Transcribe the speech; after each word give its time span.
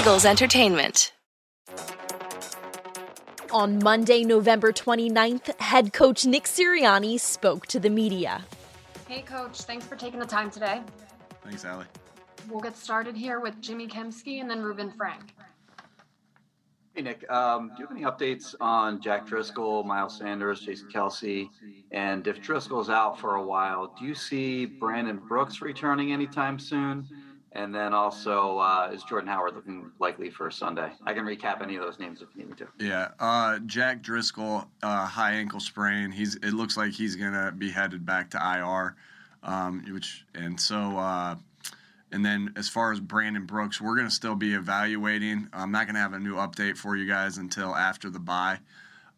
Eagles 0.00 0.24
Entertainment. 0.24 1.12
On 3.52 3.78
Monday, 3.82 4.24
November 4.24 4.72
29th, 4.72 5.60
head 5.60 5.92
coach 5.92 6.24
Nick 6.24 6.44
Sirianni 6.44 7.20
spoke 7.20 7.66
to 7.66 7.78
the 7.78 7.90
media. 7.90 8.42
Hey, 9.06 9.20
coach, 9.20 9.60
thanks 9.60 9.84
for 9.84 9.96
taking 9.96 10.18
the 10.18 10.24
time 10.24 10.50
today. 10.50 10.80
Thanks, 11.44 11.66
Allie. 11.66 11.84
We'll 12.48 12.62
get 12.62 12.78
started 12.78 13.14
here 13.14 13.40
with 13.40 13.60
Jimmy 13.60 13.86
Kempski 13.86 14.40
and 14.40 14.48
then 14.48 14.62
Reuben 14.62 14.90
Frank. 14.90 15.34
Hey, 16.94 17.02
Nick. 17.02 17.30
Um, 17.30 17.68
do 17.76 17.82
you 17.82 17.86
have 17.86 17.94
any 17.94 18.06
updates 18.06 18.54
on 18.58 19.02
Jack 19.02 19.26
Driscoll, 19.26 19.84
Miles 19.84 20.16
Sanders, 20.16 20.60
Jason 20.60 20.88
Kelce? 20.90 21.46
And 21.90 22.26
if 22.26 22.40
Driscoll's 22.40 22.88
out 22.88 23.20
for 23.20 23.34
a 23.34 23.42
while, 23.42 23.94
do 23.98 24.06
you 24.06 24.14
see 24.14 24.64
Brandon 24.64 25.20
Brooks 25.28 25.60
returning 25.60 26.10
anytime 26.10 26.58
soon? 26.58 27.06
And 27.52 27.74
then 27.74 27.92
also, 27.92 28.58
uh, 28.58 28.90
is 28.92 29.02
Jordan 29.02 29.28
Howard 29.28 29.54
looking 29.54 29.90
likely 29.98 30.30
for 30.30 30.50
Sunday? 30.52 30.92
I 31.04 31.14
can 31.14 31.24
recap 31.24 31.60
any 31.62 31.74
of 31.74 31.82
those 31.82 31.98
names 31.98 32.22
if 32.22 32.28
you 32.34 32.42
need 32.42 32.50
me 32.50 32.56
to. 32.56 32.68
Yeah, 32.78 33.08
uh, 33.18 33.58
Jack 33.60 34.02
Driscoll, 34.02 34.66
uh, 34.82 35.06
high 35.06 35.32
ankle 35.32 35.58
sprain. 35.58 36.12
He's. 36.12 36.36
It 36.36 36.52
looks 36.52 36.76
like 36.76 36.92
he's 36.92 37.16
gonna 37.16 37.50
be 37.50 37.70
headed 37.70 38.06
back 38.06 38.30
to 38.30 38.38
IR, 38.38 38.94
um, 39.42 39.84
which 39.92 40.24
and 40.34 40.60
so. 40.60 40.96
Uh, 40.96 41.36
and 42.12 42.24
then 42.24 42.52
as 42.56 42.68
far 42.68 42.92
as 42.92 43.00
Brandon 43.00 43.46
Brooks, 43.46 43.80
we're 43.80 43.96
gonna 43.96 44.10
still 44.10 44.36
be 44.36 44.54
evaluating. 44.54 45.48
I'm 45.52 45.72
not 45.72 45.86
gonna 45.86 46.00
have 46.00 46.12
a 46.12 46.18
new 46.18 46.36
update 46.36 46.76
for 46.76 46.96
you 46.96 47.06
guys 47.06 47.38
until 47.38 47.74
after 47.74 48.10
the 48.10 48.20
bye. 48.20 48.58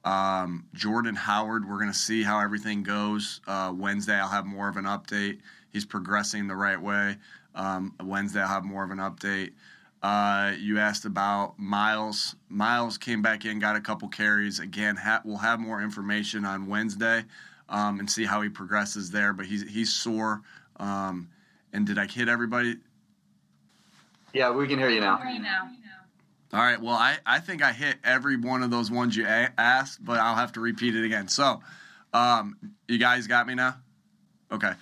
Um, 0.05 0.67
Jordan 0.75 1.15
Howard, 1.15 1.69
we're 1.69 1.79
gonna 1.79 1.95
see 1.95 2.23
how 2.23 2.41
everything 2.41 2.83
goes. 2.83 3.41
Uh, 3.47 3.73
Wednesday, 3.77 4.15
I'll 4.15 4.29
have 4.29 4.47
more 4.47 4.69
of 4.69 4.77
an 4.77 4.85
update. 4.85 5.41
He's 5.71 5.85
progressing 5.87 6.49
the 6.49 6.57
right 6.57 6.81
way. 6.81 7.17
Um, 7.55 7.95
Wednesday, 8.03 8.41
I'll 8.41 8.49
have 8.49 8.65
more 8.65 8.85
of 8.85 8.91
an 8.91 8.99
update. 8.99 9.53
Uh, 10.03 10.55
you 10.59 10.79
asked 10.79 11.05
about 11.05 11.59
Miles. 11.59 12.35
Miles 12.49 12.99
came 12.99 13.23
back 13.23 13.45
in, 13.45 13.59
got 13.61 13.77
a 13.77 13.81
couple 13.81 14.09
carries. 14.09 14.59
Again, 14.59 14.97
ha- 14.97 15.23
we'll 15.25 15.37
have 15.37 15.61
more 15.61 15.81
information 15.81 16.45
on 16.45 16.67
Wednesday 16.67 17.25
um, 17.69 18.01
and 18.01 18.11
see 18.11 18.25
how 18.25 18.43
he 18.43 18.49
progresses 18.49 19.11
there. 19.11 19.33
But 19.33 19.47
he's 19.47 19.63
he's 19.71 19.93
sore. 19.93 20.43
Um, 20.79 21.29
and 21.73 21.87
did 21.87 21.99
I 21.99 22.07
hit 22.07 22.29
everybody? 22.29 22.77
Yeah, 24.33 24.51
we 24.51 24.67
can 24.67 24.79
hear 24.79 24.91
you 24.91 25.01
now. 25.01 25.19
All 26.53 26.61
right. 26.61 26.81
Well, 26.81 26.95
I, 26.95 27.17
I 27.25 27.39
think 27.39 27.63
I 27.63 27.73
hit 27.73 27.97
every 28.05 28.37
one 28.37 28.63
of 28.63 28.71
those 28.71 28.91
ones 28.91 29.17
you 29.17 29.25
a- 29.27 29.53
asked, 29.57 30.05
but 30.05 30.19
I'll 30.19 30.35
have 30.37 30.53
to 30.53 30.61
repeat 30.61 30.95
it 30.95 31.05
again. 31.05 31.29
So, 31.29 31.63
um, 32.13 32.57
you 32.89 32.99
guys 32.99 33.27
got 33.27 33.47
me 33.47 33.55
now? 33.55 33.77
Okay. 34.51 34.73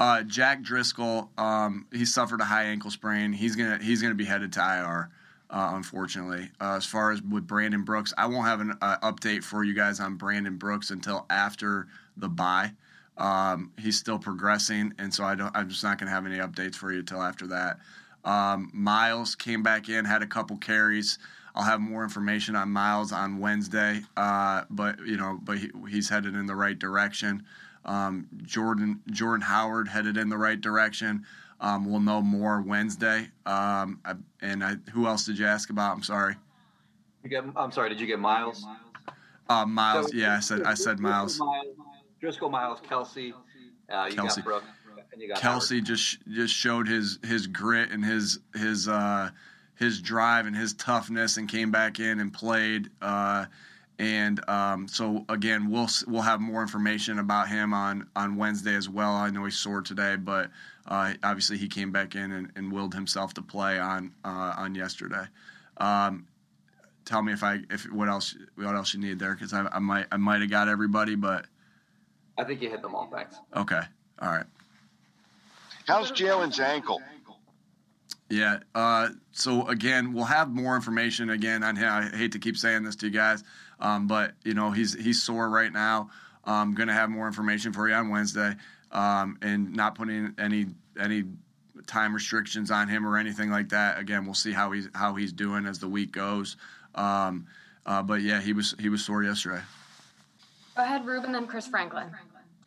Uh, 0.00 0.22
Jack 0.22 0.62
Driscoll, 0.62 1.30
um, 1.36 1.86
he 1.92 2.06
suffered 2.06 2.40
a 2.40 2.44
high 2.44 2.64
ankle 2.64 2.90
sprain. 2.90 3.34
He's 3.34 3.54
gonna 3.54 3.78
he's 3.82 4.00
gonna 4.00 4.14
be 4.14 4.24
headed 4.24 4.50
to 4.54 4.60
IR, 4.60 5.10
uh, 5.50 5.72
unfortunately. 5.74 6.50
Uh, 6.58 6.76
as 6.76 6.86
far 6.86 7.12
as 7.12 7.20
with 7.20 7.46
Brandon 7.46 7.82
Brooks, 7.82 8.14
I 8.16 8.24
won't 8.24 8.46
have 8.46 8.60
an 8.60 8.78
uh, 8.80 8.96
update 9.00 9.44
for 9.44 9.62
you 9.62 9.74
guys 9.74 10.00
on 10.00 10.16
Brandon 10.16 10.56
Brooks 10.56 10.90
until 10.90 11.26
after 11.28 11.86
the 12.16 12.30
bye. 12.30 12.72
Um, 13.18 13.72
he's 13.78 13.98
still 13.98 14.18
progressing, 14.18 14.94
and 14.98 15.12
so 15.12 15.22
I 15.22 15.34
don't. 15.34 15.54
I'm 15.54 15.68
just 15.68 15.84
not 15.84 15.98
gonna 15.98 16.12
have 16.12 16.24
any 16.24 16.38
updates 16.38 16.76
for 16.76 16.90
you 16.90 17.00
until 17.00 17.20
after 17.20 17.46
that. 17.48 17.78
Um, 18.24 18.70
Miles 18.72 19.34
came 19.34 19.62
back 19.62 19.90
in, 19.90 20.06
had 20.06 20.22
a 20.22 20.26
couple 20.26 20.56
carries. 20.56 21.18
I'll 21.54 21.64
have 21.64 21.80
more 21.80 22.04
information 22.04 22.56
on 22.56 22.70
Miles 22.70 23.12
on 23.12 23.38
Wednesday, 23.38 24.00
uh, 24.16 24.62
but 24.70 24.98
you 25.04 25.18
know, 25.18 25.38
but 25.42 25.58
he, 25.58 25.70
he's 25.90 26.08
headed 26.08 26.36
in 26.36 26.46
the 26.46 26.54
right 26.56 26.78
direction. 26.78 27.44
Um, 27.84 28.26
Jordan 28.42 29.00
Jordan 29.10 29.42
Howard 29.42 29.88
headed 29.88 30.16
in 30.16 30.28
the 30.28 30.36
right 30.38 30.60
direction. 30.60 31.24
Um, 31.60 31.90
we'll 31.90 32.00
know 32.00 32.22
more 32.22 32.62
Wednesday. 32.62 33.28
Um, 33.44 34.00
I, 34.04 34.14
and 34.40 34.64
I, 34.64 34.76
who 34.92 35.06
else 35.06 35.26
did 35.26 35.38
you 35.38 35.46
ask 35.46 35.70
about? 35.70 35.94
I'm 35.94 36.02
sorry. 36.02 36.36
You 37.22 37.28
get, 37.30 37.44
I'm 37.54 37.70
sorry. 37.70 37.90
Did 37.90 38.00
you 38.00 38.06
get 38.06 38.18
Miles? 38.18 38.64
Uh, 39.48 39.66
Miles. 39.66 40.10
So- 40.10 40.16
yeah, 40.16 40.36
I 40.36 40.40
said 40.40 40.62
I 40.62 40.74
said 40.74 40.98
Miles. 40.98 41.40
Driscoll, 42.20 42.50
Miles, 42.50 42.80
Kelce. 42.80 43.32
Uh, 43.90 44.06
you 44.10 44.16
Kelce. 44.16 44.44
got 44.44 44.62
you 45.18 45.34
Kelce 45.34 45.82
just 45.82 46.18
just 46.28 46.54
showed 46.54 46.86
his 46.86 47.18
his 47.24 47.46
grit 47.46 47.90
and 47.90 48.04
his 48.04 48.38
his 48.54 48.88
uh, 48.88 49.30
his 49.74 50.00
drive 50.00 50.46
and 50.46 50.54
his 50.56 50.74
toughness 50.74 51.36
and 51.36 51.48
came 51.48 51.70
back 51.70 51.98
in 52.00 52.20
and 52.20 52.32
played. 52.32 52.88
Uh, 53.02 53.46
and 54.00 54.48
um, 54.48 54.88
so 54.88 55.26
again, 55.28 55.70
we'll 55.70 55.88
we'll 56.08 56.22
have 56.22 56.40
more 56.40 56.62
information 56.62 57.18
about 57.18 57.48
him 57.48 57.74
on 57.74 58.08
on 58.16 58.36
Wednesday 58.36 58.74
as 58.74 58.88
well. 58.88 59.12
I 59.12 59.28
know 59.28 59.44
he's 59.44 59.58
sore 59.58 59.82
today, 59.82 60.16
but 60.16 60.50
uh, 60.86 61.12
obviously 61.22 61.58
he 61.58 61.68
came 61.68 61.92
back 61.92 62.14
in 62.14 62.32
and, 62.32 62.50
and 62.56 62.72
willed 62.72 62.94
himself 62.94 63.34
to 63.34 63.42
play 63.42 63.78
on 63.78 64.14
uh, 64.24 64.54
on 64.56 64.74
yesterday. 64.74 65.24
Um, 65.76 66.26
tell 67.04 67.20
me 67.22 67.34
if 67.34 67.44
I 67.44 67.58
if 67.68 67.92
what 67.92 68.08
else 68.08 68.34
what 68.56 68.74
else 68.74 68.94
you 68.94 69.00
need 69.00 69.18
there 69.18 69.34
because 69.34 69.52
I, 69.52 69.68
I 69.70 69.80
might 69.80 70.06
I 70.10 70.16
might 70.16 70.40
have 70.40 70.50
got 70.50 70.68
everybody, 70.68 71.14
but 71.14 71.44
I 72.38 72.44
think 72.44 72.62
you 72.62 72.70
hit 72.70 72.80
them 72.80 72.94
all. 72.94 73.06
Thanks. 73.12 73.36
okay, 73.54 73.82
all 74.18 74.30
right. 74.30 74.46
How's 75.86 76.10
Jalen's 76.10 76.58
ankle? 76.58 77.02
Yeah. 78.30 78.60
Uh, 78.74 79.08
so 79.32 79.66
again, 79.66 80.12
we'll 80.12 80.24
have 80.24 80.48
more 80.50 80.76
information 80.76 81.30
again 81.30 81.62
him. 81.62 81.92
I 81.92 82.16
hate 82.16 82.32
to 82.32 82.38
keep 82.38 82.56
saying 82.56 82.84
this 82.84 82.96
to 82.96 83.06
you 83.06 83.12
guys, 83.12 83.42
um, 83.80 84.06
but 84.06 84.32
you 84.44 84.54
know 84.54 84.70
he's 84.70 84.94
he's 84.94 85.22
sore 85.22 85.48
right 85.48 85.72
now. 85.72 86.10
I'm 86.44 86.74
gonna 86.74 86.94
have 86.94 87.10
more 87.10 87.26
information 87.26 87.72
for 87.72 87.88
you 87.88 87.94
on 87.94 88.08
Wednesday, 88.08 88.54
um, 88.92 89.36
and 89.42 89.74
not 89.74 89.96
putting 89.96 90.34
any 90.38 90.66
any 90.98 91.24
time 91.86 92.14
restrictions 92.14 92.70
on 92.70 92.88
him 92.88 93.06
or 93.06 93.18
anything 93.18 93.50
like 93.50 93.70
that. 93.70 93.98
Again, 93.98 94.24
we'll 94.24 94.34
see 94.34 94.52
how 94.52 94.70
he's 94.70 94.88
how 94.94 95.14
he's 95.14 95.32
doing 95.32 95.66
as 95.66 95.80
the 95.80 95.88
week 95.88 96.12
goes. 96.12 96.56
Um, 96.94 97.46
uh, 97.84 98.02
but 98.02 98.22
yeah, 98.22 98.40
he 98.40 98.52
was 98.52 98.76
he 98.78 98.88
was 98.88 99.04
sore 99.04 99.24
yesterday. 99.24 99.62
Go 100.76 100.84
ahead, 100.84 101.04
Reuben, 101.04 101.32
then 101.32 101.46
Chris 101.46 101.66
Franklin. 101.66 102.10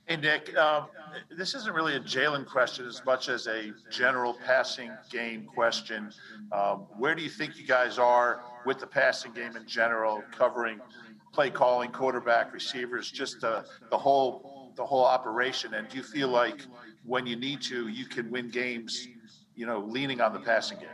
Hey, 0.06 0.18
Nick, 0.18 0.56
um, 0.58 0.88
this 1.32 1.56
isn't 1.56 1.74
really 1.74 1.96
a 1.96 2.00
Jalen 2.00 2.46
question 2.46 2.86
as 2.86 3.02
much 3.06 3.30
as 3.30 3.48
a 3.48 3.72
general 3.90 4.34
passing 4.46 4.92
game 5.10 5.46
question. 5.46 6.12
Um, 6.52 6.88
where 6.98 7.16
do 7.16 7.24
you 7.24 7.30
think 7.30 7.58
you 7.58 7.66
guys 7.66 7.98
are 7.98 8.44
with 8.66 8.80
the 8.80 8.88
passing 8.88 9.32
game 9.32 9.56
in 9.56 9.66
general, 9.66 10.22
covering 10.32 10.82
play 11.32 11.50
calling, 11.50 11.90
quarterback, 11.90 12.54
receivers, 12.54 13.10
just 13.12 13.40
the, 13.40 13.66
the 13.90 13.98
whole 13.98 14.74
the 14.76 14.86
whole 14.86 15.06
operation? 15.06 15.74
And 15.76 15.88
do 15.88 15.96
you 15.96 16.04
feel 16.04 16.28
like 16.28 16.66
when 17.06 17.26
you 17.26 17.38
need 17.38 17.62
to, 17.62 17.88
you 17.88 18.06
can 18.06 18.30
win 18.30 18.50
games, 18.50 19.08
you 19.56 19.66
know, 19.66 19.80
leaning 19.80 20.20
on 20.20 20.34
the 20.34 20.40
passing 20.40 20.80
game? 20.80 20.90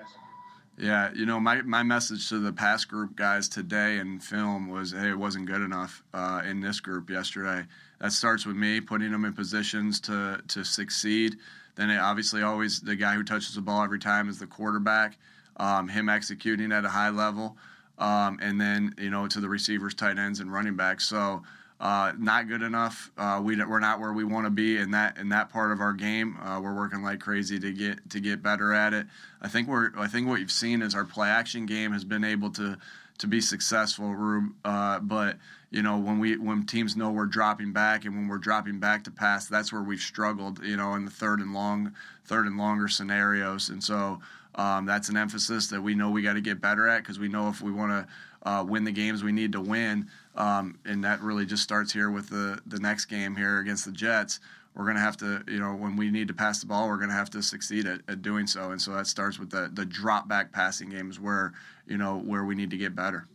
Yeah, 0.77 1.11
you 1.13 1.25
know, 1.25 1.39
my, 1.39 1.61
my 1.63 1.83
message 1.83 2.29
to 2.29 2.39
the 2.39 2.53
pass 2.53 2.85
group 2.85 3.15
guys 3.15 3.49
today 3.49 3.97
in 3.97 4.19
film 4.19 4.69
was, 4.69 4.91
hey, 4.91 5.09
it 5.09 5.17
wasn't 5.17 5.45
good 5.45 5.61
enough 5.61 6.03
uh, 6.13 6.41
in 6.45 6.61
this 6.61 6.79
group 6.79 7.09
yesterday. 7.09 7.65
That 7.99 8.13
starts 8.13 8.45
with 8.45 8.55
me 8.55 8.81
putting 8.81 9.11
them 9.11 9.25
in 9.25 9.33
positions 9.33 9.99
to 10.01 10.41
to 10.49 10.63
succeed. 10.63 11.37
Then 11.75 11.89
it 11.89 11.97
obviously 11.97 12.41
always 12.41 12.81
the 12.81 12.95
guy 12.95 13.13
who 13.13 13.23
touches 13.23 13.55
the 13.55 13.61
ball 13.61 13.83
every 13.83 13.99
time 13.99 14.29
is 14.29 14.39
the 14.39 14.47
quarterback. 14.47 15.17
Um, 15.57 15.87
him 15.89 16.07
executing 16.07 16.71
at 16.71 16.85
a 16.85 16.89
high 16.89 17.09
level, 17.09 17.57
um, 17.97 18.39
and 18.41 18.59
then 18.59 18.95
you 18.97 19.09
know 19.09 19.27
to 19.27 19.39
the 19.41 19.49
receivers, 19.49 19.93
tight 19.93 20.17
ends, 20.17 20.39
and 20.39 20.51
running 20.51 20.75
backs. 20.75 21.05
So 21.05 21.43
uh, 21.79 22.11
not 22.17 22.49
good 22.49 22.61
enough. 22.61 23.09
Uh, 23.17 23.41
we 23.43 23.55
we're 23.63 23.79
not 23.79 24.01
where 24.01 24.11
we 24.11 24.25
want 24.25 24.45
to 24.45 24.49
be 24.49 24.77
in 24.77 24.91
that 24.91 25.17
in 25.17 25.29
that 25.29 25.49
part 25.49 25.71
of 25.71 25.79
our 25.79 25.93
game. 25.93 26.37
Uh, 26.43 26.59
we're 26.61 26.75
working 26.75 27.01
like 27.01 27.21
crazy 27.21 27.59
to 27.59 27.71
get 27.71 28.09
to 28.09 28.19
get 28.19 28.43
better 28.43 28.73
at 28.73 28.93
it. 28.93 29.07
I 29.41 29.47
think 29.47 29.69
we're 29.69 29.91
I 29.97 30.07
think 30.07 30.27
what 30.27 30.41
you've 30.41 30.51
seen 30.51 30.81
is 30.81 30.93
our 30.93 31.05
play 31.05 31.29
action 31.29 31.65
game 31.65 31.93
has 31.93 32.03
been 32.03 32.25
able 32.25 32.51
to 32.51 32.77
to 33.19 33.27
be 33.27 33.39
successful, 33.39 34.13
Rube. 34.13 34.53
Uh, 34.65 34.99
but 34.99 35.37
you 35.71 35.81
know 35.81 35.97
when 35.97 36.19
we 36.19 36.37
when 36.37 36.65
teams 36.65 36.95
know 36.95 37.11
we're 37.11 37.25
dropping 37.25 37.73
back 37.73 38.05
and 38.05 38.15
when 38.15 38.27
we're 38.27 38.37
dropping 38.37 38.79
back 38.79 39.03
to 39.05 39.11
pass, 39.11 39.47
that's 39.47 39.71
where 39.71 39.83
we've 39.83 39.99
struggled. 39.99 40.63
You 40.63 40.77
know 40.77 40.95
in 40.95 41.05
the 41.05 41.11
third 41.11 41.39
and 41.39 41.53
long 41.53 41.93
third 42.25 42.45
and 42.45 42.57
longer 42.57 42.87
scenarios, 42.87 43.69
and 43.69 43.83
so. 43.83 44.19
Um, 44.55 44.85
that's 44.85 45.09
an 45.09 45.15
emphasis 45.15 45.67
that 45.67 45.81
we 45.81 45.93
know 45.93 46.09
we 46.09 46.23
got 46.23 46.33
to 46.33 46.41
get 46.41 46.59
better 46.59 46.87
at 46.87 47.03
because 47.03 47.19
we 47.19 47.29
know 47.29 47.49
if 47.49 47.61
we 47.61 47.71
want 47.71 47.91
to 47.91 48.49
uh, 48.49 48.63
win 48.67 48.83
the 48.83 48.91
games 48.91 49.23
we 49.23 49.31
need 49.31 49.51
to 49.51 49.61
win, 49.61 50.09
um, 50.35 50.77
and 50.85 51.03
that 51.03 51.21
really 51.21 51.45
just 51.45 51.63
starts 51.63 51.93
here 51.93 52.09
with 52.09 52.29
the 52.29 52.59
the 52.65 52.79
next 52.79 53.05
game 53.05 53.35
here 53.35 53.59
against 53.59 53.85
the 53.85 53.91
Jets. 53.91 54.39
We're 54.75 54.85
going 54.85 54.95
to 54.95 55.01
have 55.01 55.17
to, 55.17 55.43
you 55.47 55.59
know, 55.59 55.73
when 55.75 55.95
we 55.97 56.09
need 56.09 56.27
to 56.29 56.33
pass 56.33 56.61
the 56.61 56.67
ball, 56.67 56.87
we're 56.87 56.97
going 56.97 57.09
to 57.09 57.15
have 57.15 57.29
to 57.31 57.41
succeed 57.41 57.85
at, 57.85 58.01
at 58.07 58.21
doing 58.21 58.47
so. 58.47 58.71
And 58.71 58.81
so 58.81 58.93
that 58.93 59.07
starts 59.07 59.39
with 59.39 59.49
the 59.49 59.69
the 59.73 59.85
drop 59.85 60.27
back 60.27 60.51
passing 60.51 60.89
games 60.89 61.19
where 61.19 61.53
you 61.85 61.97
know 61.97 62.17
where 62.19 62.43
we 62.43 62.55
need 62.55 62.69
to 62.71 62.77
get 62.77 62.95
better. 62.95 63.27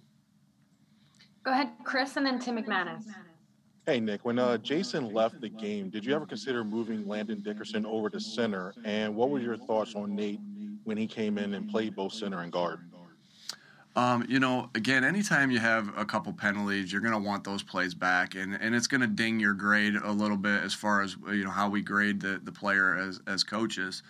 Go 1.45 1.51
ahead, 1.51 1.69
Chris, 1.85 2.17
and 2.17 2.25
then 2.25 2.39
Tim 2.39 2.57
McManus. 2.57 3.05
Hey, 3.85 4.01
Nick, 4.01 4.25
when 4.25 4.39
uh, 4.39 4.57
Jason 4.57 5.13
left 5.13 5.43
the 5.43 5.51
game, 5.51 5.91
did 5.91 6.07
you 6.07 6.15
ever 6.15 6.25
consider 6.25 6.65
moving 6.65 7.07
Landon 7.07 7.43
Dickerson 7.43 7.85
over 7.85 8.09
to 8.09 8.19
center? 8.19 8.73
And 8.87 9.15
what 9.15 9.29
were 9.29 9.41
your 9.41 9.59
thoughts 9.59 9.95
on 9.95 10.17
Nate 10.17 10.41
when 10.85 10.97
he 10.97 11.07
came 11.07 11.37
in 11.37 11.53
and 11.53 11.69
played 11.69 11.95
both 11.95 12.15
center 12.15 12.41
and 12.41 12.51
guard? 12.51 12.81
Um, 13.95 14.25
you 14.27 14.41
know, 14.41 14.71
again, 14.75 15.05
anytime 15.05 15.51
you 15.51 15.59
have 15.59 15.93
a 15.99 16.05
couple 16.07 16.33
penalties, 16.33 16.91
you're 16.91 17.03
going 17.03 17.13
to 17.13 17.21
want 17.21 17.45
those 17.45 17.63
plays 17.63 17.95
back, 17.95 18.35
and, 18.35 18.55
and 18.55 18.75
it's 18.75 18.87
going 18.87 19.03
to 19.03 19.07
ding 19.07 19.39
your 19.39 19.53
grade 19.53 19.97
a 20.03 20.11
little 20.11 20.39
bit 20.39 20.63
as 20.63 20.73
far 20.73 21.03
as 21.03 21.17
you 21.29 21.45
know 21.45 21.51
how 21.51 21.69
we 21.69 21.83
grade 21.83 22.21
the, 22.21 22.41
the 22.43 22.51
player 22.51 22.97
as 22.97 23.21
as 23.27 23.45
coaches. 23.45 24.03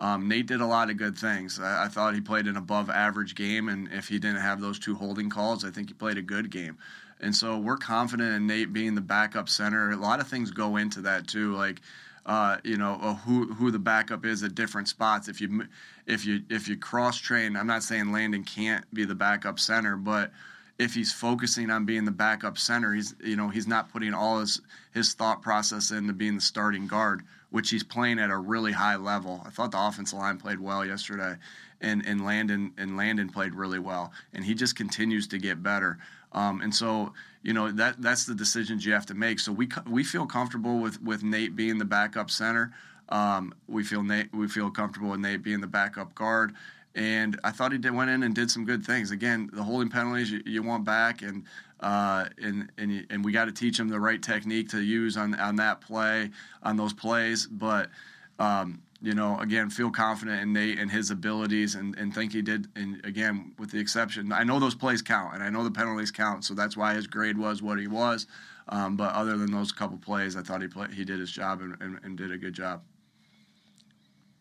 Um, 0.00 0.28
Nate 0.28 0.46
did 0.46 0.62
a 0.62 0.66
lot 0.66 0.88
of 0.88 0.96
good 0.96 1.16
things. 1.16 1.60
I, 1.60 1.84
I, 1.84 1.88
thought 1.88 2.14
he 2.14 2.22
played 2.22 2.46
an 2.46 2.56
above 2.56 2.88
average 2.88 3.34
game, 3.34 3.68
and 3.68 3.92
if 3.92 4.08
he 4.08 4.18
didn't 4.18 4.40
have 4.40 4.58
those 4.58 4.78
two 4.78 4.94
holding 4.94 5.28
calls, 5.28 5.62
I 5.62 5.70
think 5.70 5.88
he 5.88 5.94
played 5.94 6.16
a 6.16 6.22
good 6.22 6.50
game. 6.50 6.78
And 7.20 7.36
so 7.36 7.58
we're 7.58 7.76
confident 7.76 8.34
in 8.34 8.46
Nate 8.46 8.72
being 8.72 8.94
the 8.94 9.02
backup 9.02 9.48
center. 9.48 9.90
A 9.90 9.96
lot 9.96 10.20
of 10.20 10.26
things 10.26 10.50
go 10.50 10.76
into 10.76 11.02
that 11.02 11.28
too, 11.28 11.54
like 11.54 11.82
uh, 12.26 12.58
you 12.64 12.76
know 12.76 12.98
uh, 13.02 13.14
who 13.14 13.52
who 13.52 13.70
the 13.70 13.78
backup 13.78 14.24
is 14.24 14.42
at 14.42 14.54
different 14.54 14.88
spots. 14.88 15.28
If 15.28 15.40
you 15.40 15.66
if 16.06 16.24
you 16.24 16.42
if 16.48 16.68
you 16.68 16.76
cross 16.76 17.18
train, 17.18 17.56
I'm 17.56 17.66
not 17.66 17.82
saying 17.82 18.12
Landon 18.12 18.44
can't 18.44 18.84
be 18.94 19.04
the 19.04 19.14
backup 19.14 19.58
center, 19.58 19.96
but 19.96 20.32
if 20.78 20.94
he's 20.94 21.12
focusing 21.12 21.70
on 21.70 21.84
being 21.84 22.06
the 22.06 22.10
backup 22.10 22.56
center, 22.56 22.94
he's 22.94 23.14
you 23.22 23.36
know 23.36 23.48
he's 23.48 23.66
not 23.66 23.92
putting 23.92 24.14
all 24.14 24.40
his 24.40 24.60
his 24.92 25.12
thought 25.12 25.42
process 25.42 25.90
into 25.90 26.14
being 26.14 26.36
the 26.36 26.40
starting 26.40 26.86
guard, 26.86 27.22
which 27.50 27.70
he's 27.70 27.82
playing 27.82 28.18
at 28.18 28.30
a 28.30 28.36
really 28.36 28.72
high 28.72 28.96
level. 28.96 29.42
I 29.44 29.50
thought 29.50 29.72
the 29.72 29.80
offensive 29.80 30.18
line 30.18 30.38
played 30.38 30.60
well 30.60 30.84
yesterday, 30.84 31.36
and 31.80 32.04
and 32.06 32.24
Landon 32.24 32.72
and 32.78 32.96
Landon 32.96 33.28
played 33.28 33.54
really 33.54 33.78
well, 33.78 34.12
and 34.32 34.44
he 34.44 34.54
just 34.54 34.76
continues 34.76 35.26
to 35.28 35.38
get 35.38 35.62
better. 35.62 35.98
Um, 36.32 36.60
and 36.60 36.74
so 36.74 37.12
you 37.42 37.52
know 37.52 37.70
that 37.72 38.00
that's 38.00 38.24
the 38.24 38.34
decisions 38.34 38.84
you 38.84 38.92
have 38.92 39.06
to 39.06 39.14
make. 39.14 39.40
So 39.40 39.52
we 39.52 39.68
we 39.88 40.04
feel 40.04 40.26
comfortable 40.26 40.78
with 40.78 41.02
with 41.02 41.22
Nate 41.22 41.56
being 41.56 41.78
the 41.78 41.84
backup 41.84 42.30
center. 42.30 42.72
Um, 43.08 43.52
we 43.66 43.82
feel 43.82 44.02
Nate 44.02 44.32
we 44.32 44.46
feel 44.46 44.70
comfortable 44.70 45.10
with 45.10 45.20
Nate 45.20 45.42
being 45.42 45.60
the 45.60 45.66
backup 45.66 46.14
guard 46.14 46.54
and 46.94 47.38
I 47.44 47.50
thought 47.50 47.72
he 47.72 47.78
did 47.78 47.92
went 47.92 48.10
in 48.10 48.22
and 48.22 48.34
did 48.34 48.50
some 48.50 48.64
good 48.64 48.84
things. 48.84 49.10
Again, 49.10 49.50
the 49.52 49.62
holding 49.62 49.88
penalties 49.88 50.30
you, 50.30 50.42
you 50.44 50.62
want 50.62 50.84
back, 50.84 51.22
and 51.22 51.44
uh, 51.80 52.26
and 52.42 52.70
and 52.78 53.06
and 53.10 53.24
we 53.24 53.32
got 53.32 53.46
to 53.46 53.52
teach 53.52 53.78
him 53.78 53.88
the 53.88 54.00
right 54.00 54.22
technique 54.22 54.68
to 54.70 54.80
use 54.80 55.16
on 55.16 55.34
on 55.36 55.56
that 55.56 55.80
play 55.80 56.30
on 56.62 56.76
those 56.76 56.92
plays. 56.92 57.46
But 57.46 57.90
um, 58.38 58.82
you 59.02 59.14
know, 59.14 59.38
again, 59.38 59.70
feel 59.70 59.90
confident 59.90 60.42
in 60.42 60.52
Nate 60.52 60.78
and 60.78 60.90
his 60.90 61.10
abilities, 61.10 61.74
and, 61.74 61.96
and 61.96 62.14
think 62.14 62.32
he 62.32 62.42
did. 62.42 62.66
And 62.76 63.04
again, 63.04 63.52
with 63.58 63.70
the 63.70 63.78
exception, 63.78 64.32
I 64.32 64.44
know 64.44 64.58
those 64.58 64.74
plays 64.74 65.00
count, 65.00 65.34
and 65.34 65.42
I 65.42 65.48
know 65.48 65.64
the 65.64 65.70
penalties 65.70 66.10
count, 66.10 66.44
so 66.44 66.54
that's 66.54 66.76
why 66.76 66.94
his 66.94 67.06
grade 67.06 67.38
was 67.38 67.62
what 67.62 67.78
he 67.78 67.86
was. 67.86 68.26
Um, 68.68 68.96
but 68.96 69.14
other 69.14 69.36
than 69.36 69.50
those 69.50 69.72
couple 69.72 69.96
plays, 69.96 70.36
I 70.36 70.42
thought 70.42 70.60
he 70.60 70.68
play, 70.68 70.88
he 70.92 71.04
did 71.04 71.18
his 71.18 71.30
job 71.30 71.60
and, 71.60 71.76
and, 71.80 71.98
and 72.04 72.16
did 72.16 72.30
a 72.30 72.38
good 72.38 72.52
job. 72.52 72.82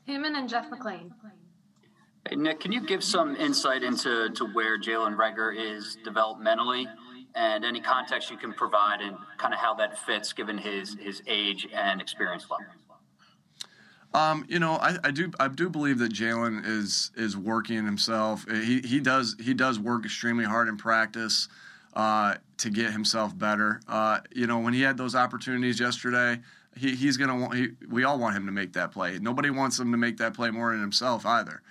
Him 0.04 0.26
and 0.26 0.50
Jeff 0.50 0.70
McLane. 0.70 1.12
Nick, 2.36 2.60
can 2.60 2.72
you 2.72 2.82
give 2.82 3.04
some 3.04 3.36
insight 3.36 3.84
into 3.84 4.30
to 4.32 4.46
where 4.46 4.80
Jalen 4.80 5.16
Reagor 5.16 5.56
is 5.56 5.98
developmentally, 6.06 6.86
and 7.36 7.64
any 7.64 7.82
context 7.82 8.30
you 8.30 8.38
can 8.38 8.54
provide, 8.54 9.02
and 9.02 9.18
kind 9.38 9.54
of 9.54 9.60
how 9.60 9.74
that 9.76 9.98
fits 9.98 10.34
given 10.34 10.58
his 10.58 10.96
his 11.00 11.22
age 11.28 11.68
and 11.74 12.02
experience 12.02 12.46
level? 12.50 12.66
Um, 14.12 14.46
you 14.50 14.58
know, 14.60 14.74
I, 14.74 14.98
I, 15.04 15.12
do 15.12 15.32
I 15.40 15.48
do 15.48 15.70
believe 15.70 16.00
that 16.00 16.12
Jalen 16.12 16.66
is 16.66 17.12
is 17.16 17.38
working 17.38 17.86
himself. 17.86 18.46
He 18.50 18.82
he 18.82 19.00
does 19.00 19.36
he 19.40 19.54
does 19.54 19.80
work 19.80 20.06
extremely 20.06 20.46
hard 20.46 20.68
in 20.68 20.78
practice 20.78 21.48
uh, 21.94 22.36
to 22.58 22.70
get 22.70 22.92
himself 22.92 23.38
better. 23.38 23.82
Uh, 23.88 24.20
you 24.32 24.46
know, 24.46 24.60
when 24.60 24.74
he 24.74 24.82
had 24.82 24.98
those 24.98 25.16
opportunities 25.16 25.80
yesterday, 25.80 26.40
he, 26.76 26.96
he's 26.96 27.18
gonna 27.18 27.38
want. 27.38 27.56
He, 27.56 27.70
we 27.88 28.04
all 28.04 28.20
want 28.20 28.36
him 28.36 28.46
to 28.46 28.52
make 28.52 28.74
that 28.74 28.92
play. 28.92 29.18
Nobody 29.20 29.50
wants 29.50 29.80
him 29.80 29.92
to 29.92 29.98
make 29.98 30.18
that 30.18 30.34
play 30.34 30.52
more 30.52 30.72
than 30.72 30.82
himself 30.82 31.26
either 31.26 31.62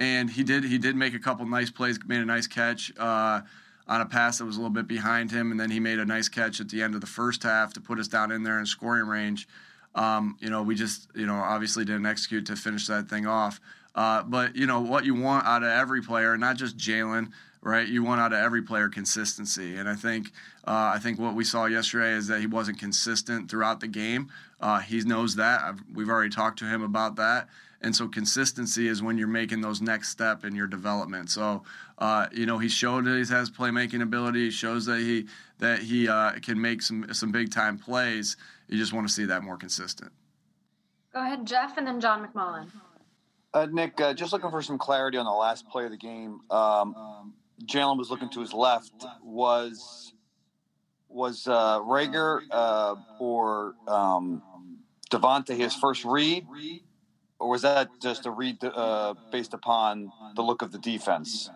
and 0.00 0.30
he 0.30 0.42
did 0.42 0.64
he 0.64 0.78
did 0.78 0.96
make 0.96 1.14
a 1.14 1.18
couple 1.18 1.46
nice 1.46 1.70
plays, 1.70 1.98
made 2.06 2.20
a 2.20 2.24
nice 2.24 2.46
catch 2.46 2.92
uh, 2.98 3.40
on 3.86 4.00
a 4.00 4.06
pass 4.06 4.38
that 4.38 4.44
was 4.44 4.56
a 4.56 4.58
little 4.58 4.72
bit 4.72 4.88
behind 4.88 5.30
him, 5.30 5.50
and 5.50 5.60
then 5.60 5.70
he 5.70 5.80
made 5.80 5.98
a 5.98 6.04
nice 6.04 6.28
catch 6.28 6.60
at 6.60 6.68
the 6.68 6.82
end 6.82 6.94
of 6.94 7.00
the 7.00 7.06
first 7.06 7.42
half 7.42 7.72
to 7.74 7.80
put 7.80 7.98
us 7.98 8.08
down 8.08 8.32
in 8.32 8.42
there 8.42 8.58
in 8.58 8.66
scoring 8.66 9.06
range. 9.06 9.48
Um, 9.94 10.36
you 10.40 10.50
know, 10.50 10.62
we 10.62 10.74
just 10.74 11.08
you 11.14 11.26
know 11.26 11.36
obviously 11.36 11.84
didn't 11.84 12.06
execute 12.06 12.46
to 12.46 12.56
finish 12.56 12.86
that 12.86 13.08
thing 13.08 13.26
off. 13.26 13.60
Uh, 13.94 14.24
but 14.24 14.56
you 14.56 14.66
know 14.66 14.80
what 14.80 15.04
you 15.04 15.14
want 15.14 15.46
out 15.46 15.62
of 15.62 15.68
every 15.68 16.02
player, 16.02 16.36
not 16.36 16.56
just 16.56 16.76
Jalen, 16.76 17.30
right? 17.64 17.88
You 17.88 18.04
want 18.04 18.20
out 18.20 18.32
of 18.32 18.38
every 18.38 18.62
player 18.62 18.88
consistency, 18.88 19.76
and 19.76 19.88
I 19.88 19.94
think 19.94 20.30
uh, 20.66 20.92
I 20.94 20.98
think 20.98 21.18
what 21.18 21.34
we 21.34 21.44
saw 21.44 21.64
yesterday 21.64 22.12
is 22.12 22.28
that 22.28 22.40
he 22.40 22.46
wasn't 22.46 22.78
consistent 22.78 23.50
throughout 23.50 23.80
the 23.80 23.88
game. 23.88 24.30
Uh, 24.60 24.80
he 24.80 25.00
knows 25.00 25.36
that. 25.36 25.62
I've, 25.62 25.80
we've 25.92 26.08
already 26.08 26.30
talked 26.30 26.58
to 26.60 26.66
him 26.66 26.82
about 26.82 27.16
that, 27.16 27.48
and 27.80 27.96
so 27.96 28.06
consistency 28.06 28.86
is 28.86 29.02
when 29.02 29.18
you're 29.18 29.26
making 29.26 29.62
those 29.62 29.80
next 29.80 30.10
step 30.10 30.44
in 30.44 30.54
your 30.54 30.66
development. 30.66 31.30
So, 31.30 31.62
uh, 31.98 32.26
you 32.32 32.46
know, 32.46 32.58
he 32.58 32.68
showed 32.68 33.06
that 33.06 33.16
he 33.16 33.34
has 33.34 33.50
playmaking 33.50 34.02
ability. 34.02 34.44
He 34.44 34.50
shows 34.50 34.84
that 34.86 35.00
he 35.00 35.26
that 35.58 35.80
he 35.80 36.06
uh, 36.06 36.32
can 36.40 36.60
make 36.60 36.82
some 36.82 37.12
some 37.14 37.32
big 37.32 37.50
time 37.50 37.78
plays. 37.78 38.36
You 38.68 38.76
just 38.78 38.92
want 38.92 39.08
to 39.08 39.12
see 39.12 39.24
that 39.24 39.42
more 39.42 39.56
consistent. 39.56 40.12
Go 41.14 41.20
ahead, 41.20 41.46
Jeff, 41.46 41.78
and 41.78 41.86
then 41.86 42.00
John 42.00 42.26
McMullen. 42.26 42.68
Uh, 43.54 43.66
Nick, 43.70 44.00
uh, 44.00 44.12
just 44.12 44.32
looking 44.32 44.50
for 44.50 44.60
some 44.60 44.78
clarity 44.78 45.16
on 45.16 45.24
the 45.24 45.30
last 45.30 45.66
play 45.68 45.84
of 45.84 45.92
the 45.92 45.96
game. 45.96 46.40
Um, 46.50 47.32
Jalen 47.64 47.98
was 47.98 48.10
looking 48.10 48.30
to 48.30 48.40
his 48.40 48.52
left. 48.52 48.92
Was 49.22 50.12
was 51.08 51.46
uh, 51.46 51.78
Reagor 51.80 52.40
uh, 52.50 52.96
or 53.20 53.74
um, 53.86 54.42
DeVonta 55.10 55.56
his 55.56 55.74
first 55.74 56.04
read? 56.04 56.46
or 57.38 57.50
was 57.50 57.62
that 57.62 57.90
just 58.00 58.26
a 58.26 58.30
read 58.30 58.62
uh, 58.64 59.14
based 59.30 59.54
upon 59.54 60.10
the 60.34 60.42
look 60.42 60.62
of 60.62 60.72
the 60.72 60.78
defense? 60.78 61.50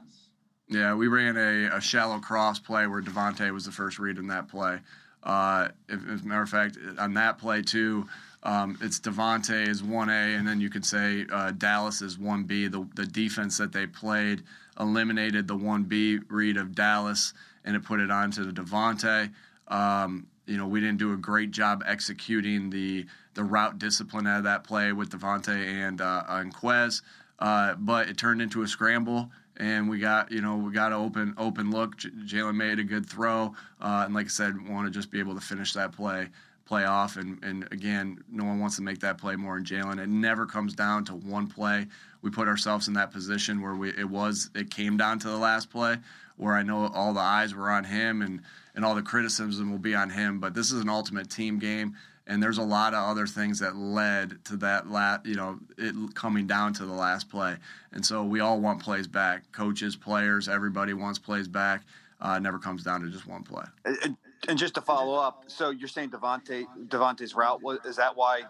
Yeah, 0.69 0.95
we 0.95 1.09
ran 1.09 1.37
a, 1.37 1.77
a 1.77 1.81
shallow 1.81 2.19
cross 2.19 2.59
play 2.59 2.87
where 2.87 3.01
DeVonta 3.01 3.51
was 3.53 3.65
the 3.65 3.73
first 3.73 3.99
read 3.99 4.19
in 4.19 4.27
that 4.27 4.49
play. 4.49 4.81
Uh, 5.23 5.69
if, 5.89 6.07
as 6.09 6.23
a 6.23 6.27
matter 6.27 6.43
of 6.43 6.51
fact, 6.51 6.77
on 6.99 7.15
that 7.15 7.39
play 7.39 7.63
too, 7.63 8.07
um, 8.43 8.79
it's 8.83 9.01
DeVonta 9.01 9.67
is 9.67 9.83
one 9.83 10.11
A, 10.11 10.35
and 10.35 10.47
then 10.47 10.61
you 10.61 10.69
could 10.69 10.85
say 10.85 11.27
uh, 11.33 11.53
Dallas 11.53 12.03
is 12.03 12.19
one 12.19 12.45
B. 12.45 12.69
The 12.69 12.87
the 12.95 13.07
defense 13.07 13.57
that 13.59 13.73
they 13.73 13.87
played 13.87 14.43
eliminated 14.79 15.49
the 15.49 15.57
one 15.57 15.85
B 15.85 16.19
read 16.29 16.57
of 16.57 16.75
Dallas, 16.75 17.35
and 17.65 17.77
it 17.77 17.85
put 17.85 18.01
it 18.01 18.11
onto 18.11 18.45
the 18.51 18.63
DeVonta. 18.63 19.33
Um, 19.69 20.27
you 20.47 20.57
know, 20.57 20.67
we 20.67 20.81
didn't 20.81 20.99
do 20.99 21.13
a 21.13 21.17
great 21.17 21.51
job 21.51 21.83
executing 21.87 22.71
the 22.71 23.07
the 23.35 23.45
route 23.45 23.79
discipline 23.79 24.27
out 24.27 24.39
of 24.39 24.45
that 24.45 24.65
play 24.65 24.93
with 24.93 25.11
DeVonta 25.11 25.55
and 25.55 26.01
uh, 26.01 26.25
and 26.29 26.55
Quez, 26.55 27.03
uh, 27.39 27.75
but 27.75 28.09
it 28.09 28.17
turned 28.17 28.43
into 28.43 28.63
a 28.63 28.69
scramble. 28.69 29.31
And 29.61 29.89
we 29.91 29.99
got, 29.99 30.31
you 30.31 30.41
know, 30.41 30.57
we 30.57 30.73
got 30.73 30.93
an 30.93 30.99
open 30.99 31.35
open 31.37 31.71
look. 31.73 31.97
J- 31.97 32.11
Jalen 32.11 32.55
made 32.55 32.79
a 32.79 32.85
good 32.85 33.05
throw, 33.05 33.55
uh, 33.81 34.03
and 34.05 34.15
like 34.15 34.27
I 34.27 34.29
said, 34.29 34.69
want 34.69 34.87
to 34.87 34.91
just 34.91 35.11
be 35.11 35.19
able 35.19 35.35
to 35.35 35.41
finish 35.41 35.73
that 35.73 35.91
play 35.93 36.29
play 36.65 36.85
off. 36.85 37.17
And, 37.17 37.43
and 37.43 37.67
again, 37.73 38.23
no 38.31 38.45
one 38.45 38.61
wants 38.61 38.77
to 38.77 38.83
make 38.83 39.01
that 39.01 39.19
play 39.19 39.37
more 39.37 39.55
than 39.55 39.65
Jalen. 39.65 39.99
It 40.01 40.09
never 40.09 40.47
comes 40.47 40.75
down 40.75 41.05
to 41.07 41.15
one 41.15 41.49
play. 41.49 41.87
We 42.23 42.31
put 42.31 42.49
ourselves 42.49 42.89
in 42.89 42.95
that 42.95 43.13
position 43.13 43.61
where 43.61 43.75
we 43.75 43.91
it 43.91 44.09
was 44.09 44.51
it 44.55 44.71
came 44.71 44.97
down 44.97 45.19
to 45.21 45.29
the 45.29 45.37
last 45.37 45.71
play, 45.71 45.97
where 46.37 46.55
I 46.55 46.63
know 46.63 46.87
all 46.89 47.13
the 47.13 47.21
eyes 47.21 47.55
were 47.55 47.71
on 47.71 47.85
him 47.85 48.23
and 48.23 48.43
and 48.75 48.85
all 48.85 48.95
the 48.95 49.03
criticism 49.03 49.71
will 49.71 49.79
be 49.79 49.95
on 49.95 50.11
him. 50.11 50.41
But 50.41 50.55
this 50.55 50.71
is 50.71 50.81
an 50.81 50.89
ultimate 50.89 51.31
team 51.31 51.59
game, 51.59 51.97
and 52.27 52.43
there's 52.43 52.59
a 52.59 52.63
lot 52.63 52.95
of 52.95 53.09
other 53.09 53.27
things 53.27 53.59
that 53.61 53.77
led 53.77 54.45
to 54.45 54.57
that 54.59 54.89
last, 54.89 55.27
you 55.27 55.35
know, 55.35 55.59
it 55.77 55.95
coming 56.15 56.47
down 56.47 56.75
to 56.75 56.87
the 56.87 56.93
last 56.93 57.29
play. 57.29 57.57
And 57.93 58.05
so 58.05 58.23
we 58.23 58.41
all 58.41 58.61
want 58.61 58.83
plays 58.83 59.07
back. 59.07 59.51
Coaches, 59.53 59.97
players, 59.97 60.49
everybody 60.49 60.93
wants 60.93 61.19
plays 61.19 61.49
back. 61.49 61.83
Uh, 62.21 62.39
never 62.39 62.59
comes 62.59 62.83
down 62.83 63.01
to 63.01 63.09
just 63.09 63.27
one 63.27 63.43
play. 63.45 63.65
And, 63.85 64.17
and 64.47 64.59
just 64.59 64.75
to 64.75 64.81
follow 64.81 65.15
up, 65.15 65.45
so 65.47 65.71
you're 65.71 65.89
saying 65.89 66.11
DeVonta 66.11 66.67
DeVonta's 66.89 67.35
route 67.35 67.63
was 67.63 67.79
is 67.85 67.97
that 67.97 68.17
why 68.17 68.43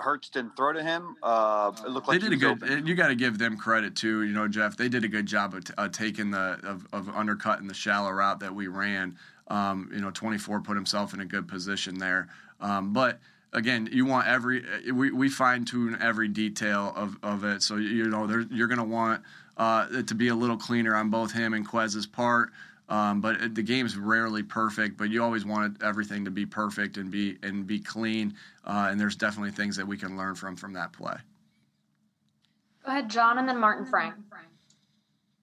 Hurts 0.00 0.28
didn't 0.28 0.56
throw 0.56 0.72
to 0.72 0.82
him. 0.82 1.16
Uh, 1.22 1.72
it 1.84 1.90
looked 1.90 2.08
like 2.08 2.20
they 2.20 2.28
did 2.28 2.32
a 2.34 2.36
good. 2.36 2.62
Open. 2.62 2.86
You 2.86 2.94
got 2.94 3.08
to 3.08 3.14
give 3.14 3.38
them 3.38 3.56
credit 3.56 3.94
too. 3.94 4.22
You 4.22 4.32
know, 4.32 4.48
Jeff, 4.48 4.76
they 4.76 4.88
did 4.88 5.04
a 5.04 5.08
good 5.08 5.26
job 5.26 5.54
of, 5.54 5.64
t- 5.64 5.74
uh, 5.76 5.88
taking 5.88 6.30
the 6.30 6.58
of, 6.62 6.86
of 6.92 7.08
undercutting 7.10 7.66
the 7.66 7.74
shallow 7.74 8.10
route 8.10 8.40
that 8.40 8.54
we 8.54 8.66
ran. 8.66 9.16
Um, 9.48 9.90
you 9.92 10.00
know, 10.00 10.10
24 10.10 10.60
put 10.60 10.76
himself 10.76 11.12
in 11.12 11.20
a 11.20 11.24
good 11.24 11.48
position 11.48 11.98
there. 11.98 12.28
Um, 12.60 12.92
but 12.92 13.18
again, 13.52 13.88
you 13.90 14.06
want 14.06 14.26
every 14.28 14.64
we, 14.92 15.10
we 15.10 15.28
fine 15.28 15.64
tune 15.64 15.98
every 16.00 16.28
detail 16.28 16.92
of, 16.96 17.16
of 17.22 17.44
it. 17.44 17.62
So 17.62 17.76
you 17.76 18.08
know, 18.08 18.26
you're 18.50 18.68
going 18.68 18.78
to 18.78 18.84
want 18.84 19.22
uh, 19.56 19.86
it 19.90 20.08
to 20.08 20.14
be 20.14 20.28
a 20.28 20.34
little 20.34 20.56
cleaner 20.56 20.94
on 20.94 21.10
both 21.10 21.32
him 21.32 21.52
and 21.52 21.66
Quez's 21.66 22.06
part. 22.06 22.50
Um, 22.90 23.20
but 23.20 23.40
it, 23.40 23.54
the 23.54 23.62
game's 23.62 23.96
rarely 23.96 24.42
perfect. 24.42 24.98
But 24.98 25.10
you 25.10 25.22
always 25.22 25.46
want 25.46 25.82
everything 25.82 26.24
to 26.24 26.30
be 26.30 26.44
perfect 26.44 26.96
and 26.96 27.10
be 27.10 27.38
and 27.42 27.66
be 27.66 27.78
clean. 27.78 28.34
Uh, 28.64 28.88
and 28.90 29.00
there's 29.00 29.16
definitely 29.16 29.52
things 29.52 29.76
that 29.76 29.86
we 29.86 29.96
can 29.96 30.16
learn 30.16 30.34
from 30.34 30.56
from 30.56 30.72
that 30.74 30.92
play. 30.92 31.16
Go 32.84 32.92
ahead, 32.92 33.08
John, 33.08 33.38
and 33.38 33.48
then 33.48 33.58
Martin 33.58 33.86
Frank. 33.86 34.14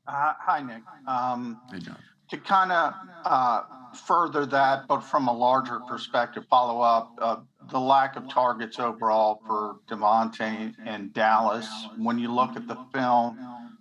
Uh, 0.08 0.34
hi, 0.39 0.62
Nick. 0.62 0.84
Um, 1.08 1.60
hey, 1.72 1.80
John. 1.80 1.98
To 2.30 2.38
kind 2.38 2.72
of 2.74 2.94
uh, 3.24 3.62
further 4.06 4.46
that, 4.48 4.88
but 4.88 5.00
from 5.00 5.30
a 5.30 5.34
larger 5.34 5.80
perspective, 5.88 6.46
follow 6.50 6.82
up 6.82 7.13
uh, 7.22 7.38
the 7.72 7.80
lack 7.80 8.18
of 8.18 8.27
targets 8.27 8.80
overall 8.80 9.42
for 9.48 9.77
DeVonta 9.89 10.74
and 10.86 11.13
Dallas. 11.13 11.70
When 11.98 12.20
you 12.20 12.34
look 12.34 12.58
at 12.58 12.68
the 12.68 12.77
film, 12.94 13.38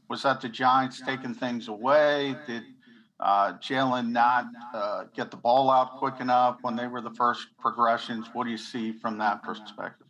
was 0.09 0.23
that 0.23 0.41
the 0.41 0.49
Giants 0.49 1.03
taking 1.05 1.35
things 1.35 1.67
away? 1.67 2.37
Did 2.47 2.63
uh, 3.19 3.55
Jalen 3.55 4.11
not 4.11 4.47
uh, 4.75 5.05
get 5.15 5.31
the 5.31 5.37
ball 5.37 5.71
out 5.71 5.99
quick 5.99 6.21
enough 6.21 6.59
when 6.63 6.77
they 6.77 6.87
were 6.87 7.01
the 7.01 7.11
first 7.11 7.49
progressions? 7.59 8.29
What 8.33 8.45
do 8.45 8.51
you 8.51 8.59
see 8.59 8.93
from 8.93 9.19
that 9.19 9.43
perspective? 9.43 10.07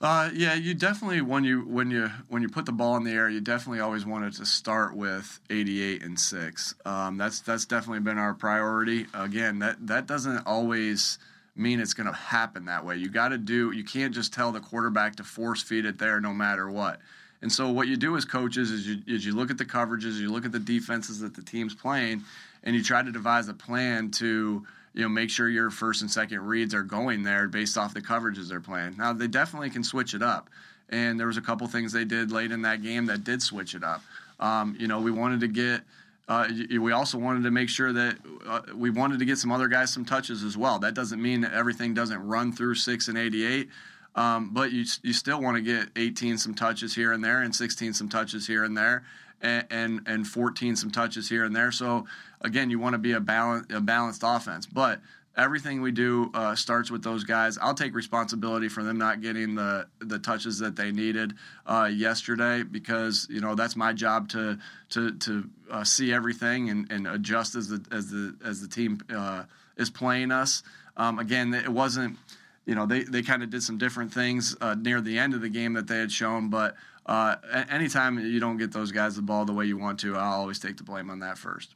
Uh, 0.00 0.28
yeah, 0.34 0.54
you 0.54 0.74
definitely 0.74 1.22
when 1.22 1.44
you 1.44 1.62
when 1.62 1.90
you 1.90 2.10
when 2.28 2.42
you 2.42 2.48
put 2.48 2.66
the 2.66 2.72
ball 2.72 2.96
in 2.96 3.04
the 3.04 3.10
air, 3.10 3.28
you 3.28 3.40
definitely 3.40 3.80
always 3.80 4.04
wanted 4.04 4.34
to 4.34 4.44
start 4.44 4.94
with 4.94 5.40
88 5.48 6.02
and 6.02 6.20
six. 6.20 6.74
Um, 6.84 7.16
that's 7.16 7.40
that's 7.40 7.64
definitely 7.64 8.00
been 8.00 8.18
our 8.18 8.34
priority. 8.34 9.06
Again, 9.14 9.60
that 9.60 9.86
that 9.86 10.06
doesn't 10.06 10.46
always 10.46 11.18
mean 11.56 11.80
it's 11.80 11.94
going 11.94 12.08
to 12.08 12.12
happen 12.12 12.66
that 12.66 12.84
way. 12.84 12.96
You 12.96 13.08
got 13.08 13.28
to 13.28 13.38
do. 13.38 13.70
You 13.70 13.84
can't 13.84 14.14
just 14.14 14.34
tell 14.34 14.52
the 14.52 14.60
quarterback 14.60 15.16
to 15.16 15.24
force 15.24 15.62
feed 15.62 15.86
it 15.86 15.98
there 15.98 16.20
no 16.20 16.34
matter 16.34 16.68
what. 16.68 17.00
And 17.44 17.52
so 17.52 17.70
what 17.70 17.88
you 17.88 17.98
do 17.98 18.16
as 18.16 18.24
coaches 18.24 18.70
is 18.70 18.88
you 18.88 19.02
is 19.06 19.26
you 19.26 19.34
look 19.34 19.50
at 19.50 19.58
the 19.58 19.66
coverages, 19.66 20.18
you 20.18 20.32
look 20.32 20.46
at 20.46 20.52
the 20.52 20.58
defenses 20.58 21.20
that 21.20 21.36
the 21.36 21.42
team's 21.42 21.74
playing, 21.74 22.24
and 22.62 22.74
you 22.74 22.82
try 22.82 23.02
to 23.02 23.12
devise 23.12 23.48
a 23.48 23.52
plan 23.52 24.10
to 24.12 24.66
you 24.94 25.02
know, 25.02 25.10
make 25.10 25.28
sure 25.28 25.50
your 25.50 25.68
first 25.68 26.00
and 26.00 26.10
second 26.10 26.40
reads 26.40 26.72
are 26.72 26.82
going 26.82 27.22
there 27.22 27.46
based 27.46 27.76
off 27.76 27.92
the 27.92 28.00
coverages 28.00 28.48
they're 28.48 28.62
playing. 28.62 28.96
Now 28.96 29.12
they 29.12 29.26
definitely 29.26 29.68
can 29.68 29.84
switch 29.84 30.14
it 30.14 30.22
up, 30.22 30.48
and 30.88 31.20
there 31.20 31.26
was 31.26 31.36
a 31.36 31.42
couple 31.42 31.66
things 31.66 31.92
they 31.92 32.06
did 32.06 32.32
late 32.32 32.50
in 32.50 32.62
that 32.62 32.80
game 32.80 33.04
that 33.06 33.24
did 33.24 33.42
switch 33.42 33.74
it 33.74 33.84
up. 33.84 34.00
Um, 34.40 34.74
you 34.80 34.88
know, 34.88 35.02
we 35.02 35.10
wanted 35.10 35.40
to 35.40 35.48
get. 35.48 35.82
Uh, 36.26 36.48
we 36.80 36.92
also 36.92 37.18
wanted 37.18 37.42
to 37.42 37.50
make 37.50 37.68
sure 37.68 37.92
that 37.92 38.16
uh, 38.46 38.62
we 38.74 38.88
wanted 38.88 39.18
to 39.18 39.26
get 39.26 39.36
some 39.36 39.52
other 39.52 39.68
guys 39.68 39.92
some 39.92 40.06
touches 40.06 40.42
as 40.42 40.56
well. 40.56 40.78
That 40.78 40.94
doesn't 40.94 41.20
mean 41.20 41.42
that 41.42 41.52
everything 41.52 41.92
doesn't 41.92 42.26
run 42.26 42.52
through 42.52 42.76
six 42.76 43.08
and 43.08 43.18
88, 43.18 43.68
um, 44.14 44.50
but 44.52 44.72
you 44.72 44.84
you 45.02 45.12
still 45.12 45.40
want 45.40 45.56
to 45.56 45.62
get 45.62 45.88
18 45.96 46.38
some 46.38 46.54
touches 46.54 46.94
here 46.94 47.12
and 47.12 47.24
there, 47.24 47.42
and 47.42 47.54
16 47.54 47.94
some 47.94 48.08
touches 48.08 48.46
here 48.46 48.64
and 48.64 48.76
there, 48.76 49.04
and, 49.40 49.66
and, 49.70 50.00
and 50.06 50.26
14 50.26 50.76
some 50.76 50.90
touches 50.90 51.28
here 51.28 51.44
and 51.44 51.54
there. 51.54 51.72
So 51.72 52.06
again, 52.40 52.70
you 52.70 52.78
want 52.78 52.94
to 52.94 52.98
be 52.98 53.12
a, 53.12 53.20
balance, 53.20 53.66
a 53.72 53.80
balanced 53.80 54.22
offense. 54.24 54.66
But 54.66 55.00
everything 55.36 55.82
we 55.82 55.90
do 55.90 56.30
uh, 56.34 56.54
starts 56.54 56.90
with 56.90 57.02
those 57.02 57.24
guys. 57.24 57.58
I'll 57.58 57.74
take 57.74 57.94
responsibility 57.94 58.68
for 58.68 58.82
them 58.82 58.98
not 58.98 59.20
getting 59.20 59.54
the 59.54 59.86
the 59.98 60.18
touches 60.18 60.58
that 60.60 60.76
they 60.76 60.92
needed 60.92 61.34
uh, 61.66 61.90
yesterday 61.92 62.62
because 62.62 63.26
you 63.30 63.40
know 63.40 63.54
that's 63.54 63.76
my 63.76 63.92
job 63.92 64.28
to 64.30 64.58
to 64.90 65.12
to 65.18 65.50
uh, 65.70 65.84
see 65.84 66.12
everything 66.12 66.70
and, 66.70 66.90
and 66.90 67.06
adjust 67.06 67.54
as 67.54 67.68
the 67.68 67.84
as 67.90 68.10
the 68.10 68.36
as 68.44 68.60
the 68.60 68.68
team 68.68 69.00
uh, 69.14 69.44
is 69.76 69.90
playing 69.90 70.30
us. 70.30 70.62
Um, 70.96 71.18
again, 71.18 71.52
it 71.54 71.68
wasn't. 71.68 72.18
You 72.66 72.74
know, 72.74 72.86
they, 72.86 73.04
they 73.04 73.22
kind 73.22 73.42
of 73.42 73.50
did 73.50 73.62
some 73.62 73.76
different 73.76 74.12
things 74.12 74.56
uh, 74.60 74.74
near 74.74 75.00
the 75.00 75.18
end 75.18 75.34
of 75.34 75.40
the 75.40 75.50
game 75.50 75.74
that 75.74 75.86
they 75.86 75.98
had 75.98 76.10
shown, 76.10 76.48
but 76.48 76.76
uh, 77.06 77.36
anytime 77.68 78.18
you 78.18 78.40
don't 78.40 78.56
get 78.56 78.72
those 78.72 78.90
guys 78.90 79.16
the 79.16 79.22
ball 79.22 79.44
the 79.44 79.52
way 79.52 79.66
you 79.66 79.76
want 79.76 80.00
to, 80.00 80.16
I'll 80.16 80.40
always 80.40 80.58
take 80.58 80.78
the 80.78 80.84
blame 80.84 81.10
on 81.10 81.20
that 81.20 81.36
first. 81.36 81.74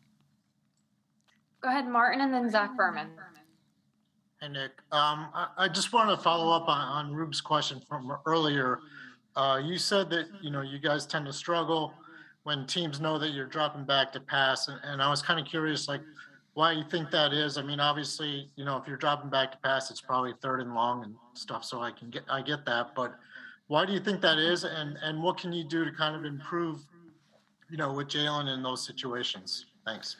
Go 1.60 1.68
ahead, 1.68 1.86
Martin, 1.86 2.20
and 2.20 2.32
then 2.32 2.48
Zach 2.50 2.76
Berman. 2.76 3.08
Hey, 4.40 4.48
Nick. 4.48 4.70
Um, 4.92 5.28
I, 5.34 5.48
I, 5.58 5.68
just 5.68 5.92
want 5.92 6.10
to 6.10 6.16
follow 6.16 6.54
up 6.54 6.68
on, 6.68 6.80
on 6.80 7.12
Rube's 7.12 7.40
question 7.40 7.82
from 7.88 8.16
earlier. 8.24 8.78
Uh, 9.34 9.60
you 9.62 9.76
said 9.76 10.08
that, 10.10 10.26
you 10.40 10.50
know, 10.50 10.62
you 10.62 10.78
guys 10.78 11.06
tend 11.06 11.26
to 11.26 11.32
struggle 11.32 11.92
when 12.44 12.64
teams 12.66 13.00
know 13.00 13.18
that 13.18 13.30
you're 13.30 13.46
dropping 13.46 13.84
back 13.84 14.12
to 14.12 14.20
pass. 14.20 14.68
And, 14.68 14.78
and 14.84 15.02
I 15.02 15.10
was 15.10 15.20
kind 15.20 15.40
of 15.40 15.46
curious, 15.46 15.88
like, 15.88 16.00
why 16.58 16.72
you 16.72 16.82
think 16.82 17.08
that 17.12 17.32
is. 17.32 17.56
I 17.56 17.62
mean, 17.62 17.78
obviously, 17.78 18.48
you 18.56 18.64
know, 18.64 18.76
if 18.78 18.88
you're 18.88 18.96
dropping 18.96 19.30
back 19.30 19.52
to 19.52 19.58
pass, 19.58 19.92
it's 19.92 20.00
probably 20.00 20.34
third 20.42 20.60
and 20.60 20.74
long 20.74 21.04
and 21.04 21.14
stuff. 21.34 21.64
So 21.64 21.80
I 21.80 21.92
can 21.92 22.10
get, 22.10 22.24
I 22.28 22.42
get 22.42 22.66
that. 22.66 22.96
But 22.96 23.14
why 23.68 23.86
do 23.86 23.92
you 23.92 24.00
think 24.00 24.20
that 24.22 24.38
is? 24.38 24.64
And, 24.64 24.98
and 25.00 25.22
what 25.22 25.38
can 25.38 25.52
you 25.52 25.62
do 25.62 25.84
to 25.84 25.92
kind 25.92 26.16
of 26.16 26.24
improve, 26.24 26.80
you 27.70 27.76
know, 27.76 27.92
with 27.92 28.08
Jalen 28.08 28.52
in 28.52 28.64
those 28.64 28.84
situations? 28.84 29.66
Thanks. 29.86 30.16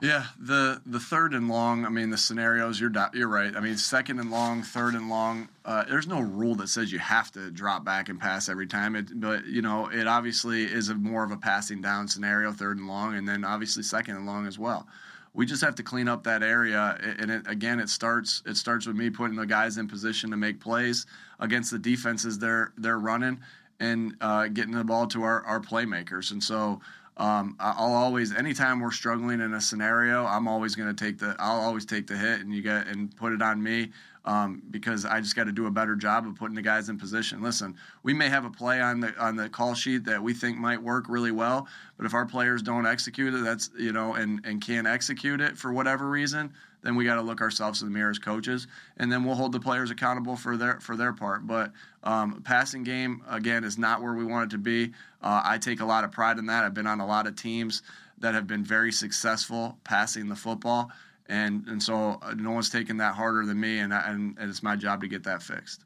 Yeah, 0.00 0.24
the 0.40 0.80
the 0.86 1.00
third 1.00 1.34
and 1.34 1.48
long. 1.48 1.84
I 1.84 1.90
mean, 1.90 2.08
the 2.08 2.16
scenarios. 2.16 2.80
You're 2.80 2.88
not, 2.88 3.14
you're 3.14 3.28
right. 3.28 3.54
I 3.54 3.60
mean, 3.60 3.76
second 3.76 4.20
and 4.20 4.30
long, 4.30 4.62
third 4.62 4.94
and 4.94 5.10
long. 5.10 5.50
Uh, 5.66 5.84
there's 5.84 6.06
no 6.06 6.20
rule 6.20 6.54
that 6.54 6.68
says 6.68 6.90
you 6.90 7.00
have 7.00 7.30
to 7.32 7.50
drop 7.50 7.84
back 7.84 8.08
and 8.08 8.18
pass 8.18 8.48
every 8.48 8.68
time. 8.68 8.96
It, 8.96 9.20
but 9.20 9.44
you 9.44 9.60
know, 9.60 9.90
it 9.92 10.06
obviously 10.06 10.62
is 10.62 10.88
a 10.88 10.94
more 10.94 11.24
of 11.24 11.30
a 11.30 11.36
passing 11.36 11.82
down 11.82 12.08
scenario, 12.08 12.52
third 12.52 12.78
and 12.78 12.86
long, 12.86 13.16
and 13.16 13.28
then 13.28 13.44
obviously 13.44 13.82
second 13.82 14.16
and 14.16 14.24
long 14.24 14.46
as 14.46 14.58
well. 14.58 14.86
We 15.34 15.46
just 15.46 15.62
have 15.62 15.74
to 15.76 15.82
clean 15.82 16.08
up 16.08 16.24
that 16.24 16.42
area, 16.42 16.98
and 17.18 17.30
it, 17.30 17.46
again, 17.46 17.80
it 17.80 17.88
starts 17.88 18.42
it 18.46 18.56
starts 18.56 18.86
with 18.86 18.96
me 18.96 19.10
putting 19.10 19.36
the 19.36 19.46
guys 19.46 19.78
in 19.78 19.86
position 19.86 20.30
to 20.30 20.36
make 20.36 20.60
plays 20.60 21.06
against 21.38 21.70
the 21.70 21.78
defenses 21.78 22.38
they're 22.38 22.72
they're 22.76 22.98
running 22.98 23.40
and 23.80 24.16
uh, 24.20 24.48
getting 24.48 24.72
the 24.72 24.84
ball 24.84 25.06
to 25.06 25.22
our, 25.22 25.44
our 25.44 25.60
playmakers. 25.60 26.32
And 26.32 26.42
so 26.42 26.80
um, 27.16 27.56
I'll 27.58 27.94
always, 27.94 28.34
anytime 28.34 28.80
we're 28.80 28.92
struggling 28.92 29.40
in 29.40 29.54
a 29.54 29.60
scenario, 29.60 30.24
I'm 30.24 30.46
always 30.46 30.74
going 30.74 30.94
to 30.94 31.04
take 31.04 31.18
the, 31.18 31.34
I'll 31.38 31.60
always 31.60 31.84
take 31.84 32.06
the 32.06 32.16
hit 32.16 32.40
and 32.40 32.54
you 32.54 32.62
get 32.62 32.86
and 32.86 33.14
put 33.16 33.32
it 33.32 33.42
on 33.42 33.62
me 33.62 33.90
um, 34.24 34.62
because 34.70 35.04
I 35.04 35.20
just 35.20 35.36
got 35.36 35.44
to 35.44 35.52
do 35.52 35.66
a 35.66 35.70
better 35.70 35.96
job 35.96 36.26
of 36.26 36.34
putting 36.36 36.54
the 36.54 36.62
guys 36.62 36.88
in 36.88 36.98
position. 36.98 37.42
Listen, 37.42 37.76
we 38.02 38.12
may 38.12 38.28
have 38.28 38.44
a 38.44 38.50
play 38.50 38.80
on 38.80 39.00
the 39.00 39.14
on 39.18 39.36
the 39.36 39.48
call 39.48 39.74
sheet 39.74 40.04
that 40.04 40.22
we 40.22 40.34
think 40.34 40.58
might 40.58 40.82
work 40.82 41.06
really 41.08 41.32
well, 41.32 41.66
but 41.96 42.06
if 42.06 42.14
our 42.14 42.26
players 42.26 42.62
don't 42.62 42.86
execute 42.86 43.34
it, 43.34 43.44
that's 43.44 43.70
you 43.78 43.92
know, 43.92 44.14
and 44.14 44.40
and 44.44 44.60
can't 44.60 44.86
execute 44.86 45.40
it 45.40 45.56
for 45.56 45.72
whatever 45.72 46.08
reason, 46.08 46.52
then 46.82 46.94
we 46.94 47.04
got 47.04 47.16
to 47.16 47.22
look 47.22 47.40
ourselves 47.40 47.82
in 47.82 47.88
the 47.88 47.94
mirror 47.94 48.10
as 48.10 48.18
coaches, 48.18 48.66
and 48.98 49.10
then 49.10 49.24
we'll 49.24 49.34
hold 49.34 49.52
the 49.52 49.60
players 49.60 49.90
accountable 49.90 50.36
for 50.36 50.56
their 50.56 50.80
for 50.80 50.96
their 50.96 51.12
part. 51.12 51.46
But 51.46 51.72
um, 52.04 52.42
passing 52.42 52.82
game 52.84 53.22
again 53.28 53.64
is 53.64 53.78
not 53.78 54.02
where 54.02 54.14
we 54.14 54.24
want 54.24 54.52
it 54.52 54.56
to 54.56 54.58
be. 54.58 54.92
Uh, 55.22 55.42
I 55.44 55.58
take 55.58 55.80
a 55.80 55.84
lot 55.84 56.04
of 56.04 56.12
pride 56.12 56.38
in 56.38 56.46
that. 56.46 56.64
I've 56.64 56.74
been 56.74 56.86
on 56.86 57.00
a 57.00 57.06
lot 57.06 57.26
of 57.26 57.36
teams 57.36 57.82
that 58.20 58.34
have 58.34 58.46
been 58.46 58.64
very 58.64 58.92
successful 58.92 59.78
passing 59.84 60.28
the 60.28 60.36
football, 60.36 60.90
and 61.28 61.66
and 61.68 61.82
so 61.82 62.18
uh, 62.22 62.34
no 62.36 62.52
one's 62.52 62.70
taking 62.70 62.96
that 62.98 63.14
harder 63.14 63.44
than 63.44 63.60
me, 63.60 63.78
and, 63.80 63.92
and 63.92 64.36
and 64.38 64.50
it's 64.50 64.62
my 64.62 64.76
job 64.76 65.00
to 65.02 65.08
get 65.08 65.24
that 65.24 65.42
fixed. 65.42 65.84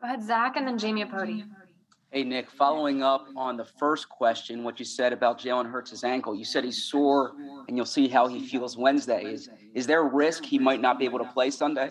Go 0.00 0.06
ahead, 0.06 0.22
Zach, 0.22 0.56
and 0.56 0.66
then 0.66 0.78
Jamie 0.78 1.04
Apody. 1.04 1.44
Hey, 2.10 2.24
Nick, 2.24 2.50
following 2.50 3.02
up 3.02 3.26
on 3.36 3.58
the 3.58 3.66
first 3.66 4.08
question, 4.08 4.64
what 4.64 4.78
you 4.78 4.84
said 4.84 5.12
about 5.12 5.38
Jalen 5.38 5.70
Hurts' 5.70 6.04
ankle, 6.04 6.34
you 6.34 6.44
said 6.44 6.64
he's 6.64 6.84
sore 6.84 7.34
and 7.68 7.76
you'll 7.76 7.84
see 7.84 8.08
how 8.08 8.26
he 8.26 8.46
feels 8.46 8.78
Wednesday. 8.78 9.24
Is 9.24 9.50
is 9.74 9.86
there 9.86 10.00
a 10.00 10.08
risk 10.08 10.44
he 10.44 10.58
might 10.58 10.80
not 10.80 10.98
be 10.98 11.04
able 11.04 11.18
to 11.18 11.26
play 11.26 11.50
Sunday? 11.50 11.90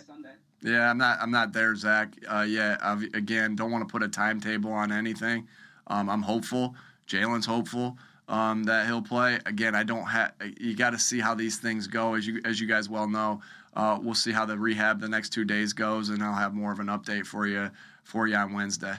Yeah, 0.64 0.90
I'm 0.90 0.98
not. 0.98 1.20
I'm 1.22 1.32
not 1.32 1.54
there, 1.54 1.76
Zach. 1.76 2.16
Uh, 2.28 2.46
yeah, 2.48 2.78
I've, 2.82 3.04
again, 3.14 3.56
don't 3.56 3.72
want 3.72 3.88
to 3.88 3.92
put 3.92 4.02
a 4.02 4.08
timetable 4.08 4.72
on 4.72 4.92
anything. 4.92 5.48
Um, 5.86 6.10
I'm 6.10 6.24
hopeful. 6.24 6.76
Jalen's 7.08 7.46
hopeful 7.46 7.98
um, 8.28 8.64
that 8.66 8.88
he'll 8.88 9.02
play. 9.02 9.40
Again, 9.46 9.76
I 9.76 9.84
don't 9.84 10.06
have. 10.06 10.34
You 10.60 10.76
got 10.76 10.92
to 10.92 11.00
see 11.00 11.20
how 11.20 11.34
these 11.34 11.58
things 11.58 11.88
go, 11.88 12.16
as 12.16 12.28
you 12.28 12.42
as 12.46 12.60
you 12.60 12.68
guys 12.68 12.90
well 12.90 13.08
know. 13.08 13.42
Uh, 13.76 14.00
we'll 14.02 14.16
see 14.16 14.32
how 14.32 14.46
the 14.46 14.58
rehab 14.58 15.00
the 15.00 15.10
next 15.10 15.30
two 15.30 15.46
days 15.46 15.72
goes, 15.72 16.10
and 16.10 16.24
I'll 16.24 16.34
have 16.34 16.54
more 16.54 16.72
of 16.72 16.80
an 16.80 16.88
update 16.88 17.26
for 17.26 17.46
you 17.46 17.70
for 18.04 18.28
you 18.28 18.36
on 18.36 18.54
Wednesday. 18.54 18.96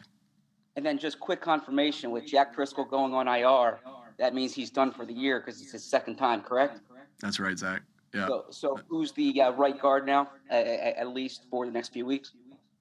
And 0.76 0.86
then 0.86 0.98
just 0.98 1.18
quick 1.18 1.40
confirmation 1.40 2.12
with 2.12 2.26
Jack 2.26 2.54
Driscoll 2.54 2.84
going 2.84 3.12
on 3.12 3.26
IR, 3.26 3.80
that 4.18 4.34
means 4.34 4.54
he's 4.54 4.70
done 4.70 4.92
for 4.92 5.04
the 5.04 5.12
year 5.12 5.40
because 5.40 5.60
it's 5.60 5.72
his 5.72 5.82
second 5.82 6.16
time, 6.16 6.40
correct? 6.40 6.80
That's 7.20 7.40
right, 7.40 7.58
Zach. 7.58 7.82
Yeah. 8.14 8.28
So, 8.28 8.44
so 8.50 8.78
who's 8.88 9.10
the 9.12 9.42
uh, 9.42 9.50
right 9.52 9.78
guard 9.80 10.06
now, 10.06 10.30
uh, 10.50 10.54
at 10.54 11.08
least 11.08 11.46
for 11.50 11.66
the 11.66 11.72
next 11.72 11.92
few 11.92 12.06
weeks? 12.06 12.32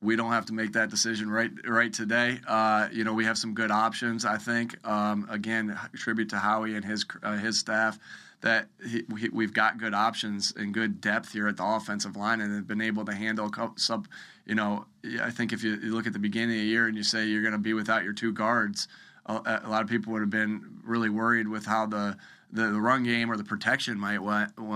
We 0.01 0.15
don't 0.15 0.31
have 0.31 0.45
to 0.45 0.53
make 0.53 0.73
that 0.73 0.89
decision 0.89 1.29
right 1.29 1.51
right 1.65 1.91
today. 1.91 2.39
Uh, 2.47 2.87
you 2.91 3.03
know, 3.03 3.13
we 3.13 3.25
have 3.25 3.37
some 3.37 3.53
good 3.53 3.71
options. 3.71 4.25
I 4.25 4.37
think. 4.37 4.77
Um, 4.87 5.27
again, 5.29 5.77
tribute 5.95 6.29
to 6.29 6.37
Howie 6.37 6.75
and 6.75 6.85
his 6.85 7.05
uh, 7.23 7.37
his 7.37 7.57
staff 7.57 7.97
that 8.41 8.67
he, 8.85 9.03
we, 9.09 9.43
have 9.43 9.53
got 9.53 9.79
good 9.79 9.93
options 9.93 10.53
and 10.55 10.73
good 10.73 11.01
depth 11.01 11.33
here 11.33 11.47
at 11.47 11.57
the 11.57 11.65
offensive 11.65 12.15
line 12.15 12.39
and 12.39 12.53
have 12.53 12.67
been 12.67 12.81
able 12.81 13.03
to 13.05 13.13
handle 13.13 13.51
sub. 13.77 14.07
You 14.45 14.55
know, 14.55 14.85
I 15.21 15.31
think 15.31 15.53
if 15.53 15.63
you, 15.63 15.75
look 15.77 16.05
at 16.05 16.13
the 16.13 16.19
beginning 16.19 16.55
of 16.57 16.61
the 16.61 16.67
year 16.67 16.87
and 16.87 16.95
you 16.95 17.03
say 17.03 17.25
you're 17.25 17.41
going 17.41 17.53
to 17.53 17.57
be 17.57 17.73
without 17.73 18.03
your 18.03 18.13
two 18.13 18.31
guards, 18.31 18.87
a, 19.25 19.61
a, 19.65 19.69
lot 19.69 19.81
of 19.81 19.89
people 19.89 20.13
would 20.13 20.21
have 20.21 20.29
been 20.29 20.79
really 20.83 21.09
worried 21.09 21.47
with 21.47 21.65
how 21.65 21.85
the 21.85 22.17
the, 22.49 22.67
the 22.67 22.79
run 22.79 23.03
game 23.03 23.29
or 23.29 23.35
the 23.35 23.43
protection 23.43 23.99
might 23.99 24.19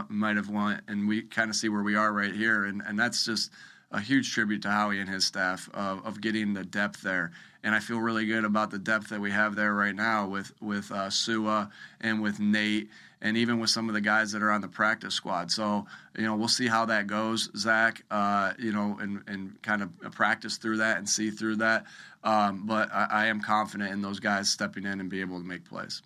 might 0.10 0.36
have 0.36 0.50
went, 0.50 0.82
and 0.88 1.08
we 1.08 1.22
kind 1.22 1.50
of 1.50 1.56
see 1.56 1.70
where 1.70 1.84
we 1.84 1.96
are 1.96 2.12
right 2.12 2.34
here, 2.34 2.66
and 2.66 2.82
and 2.86 3.00
that's 3.00 3.24
just 3.24 3.52
a 3.92 4.00
huge 4.00 4.34
tribute 4.34 4.62
to 4.64 4.70
Howie 4.70 5.00
and 5.00 5.10
his 5.10 5.26
staff 5.26 5.70
of, 5.74 6.06
of 6.06 6.22
getting 6.22 6.54
the 6.54 6.64
depth 6.64 7.02
there. 7.02 7.32
And 7.64 7.76
I 7.76 7.80
feel 7.80 8.00
really 8.00 8.26
good 8.26 8.46
about 8.46 8.72
the 8.72 8.80
depth 8.80 9.10
that 9.10 9.22
we 9.22 9.32
have 9.32 9.56
there 9.56 9.74
right 9.74 9.96
now 9.96 10.28
with 10.28 10.52
with 10.62 10.92
uh, 10.92 11.10
Sua 11.10 11.70
and 12.00 12.22
with 12.22 12.40
Nate 12.40 12.90
and 13.22 13.38
even 13.38 13.60
with 13.60 13.70
some 13.70 13.88
of 13.88 13.94
the 13.94 14.02
guys 14.02 14.32
that 14.32 14.42
are 14.42 14.52
on 14.52 14.62
the 14.62 14.68
practice 14.68 15.14
squad. 15.14 15.52
So, 15.52 15.86
you 16.18 16.24
know, 16.24 16.36
we'll 16.36 16.48
see 16.48 16.68
how 16.68 16.86
that 16.86 17.08
goes, 17.08 17.50
Zach, 17.56 18.04
uh, 18.10 18.54
you 18.58 18.72
know, 18.72 18.98
and, 19.00 19.22
and 19.28 19.62
kind 19.62 19.84
of 19.84 19.92
practice 20.12 20.58
through 20.58 20.78
that 20.78 20.98
and 20.98 21.08
see 21.08 21.30
through 21.30 21.58
that. 21.58 21.86
Um, 22.24 22.66
but 22.66 22.92
I, 22.92 23.08
I, 23.12 23.26
am 23.28 23.42
confident 23.42 23.92
in 23.92 24.02
those 24.02 24.20
guys 24.20 24.50
stepping 24.50 24.86
in 24.86 25.00
and 25.00 25.10
be 25.10 25.22
able 25.22 25.40
to 25.40 25.46
make 25.46 25.66
plays. 25.66 26.02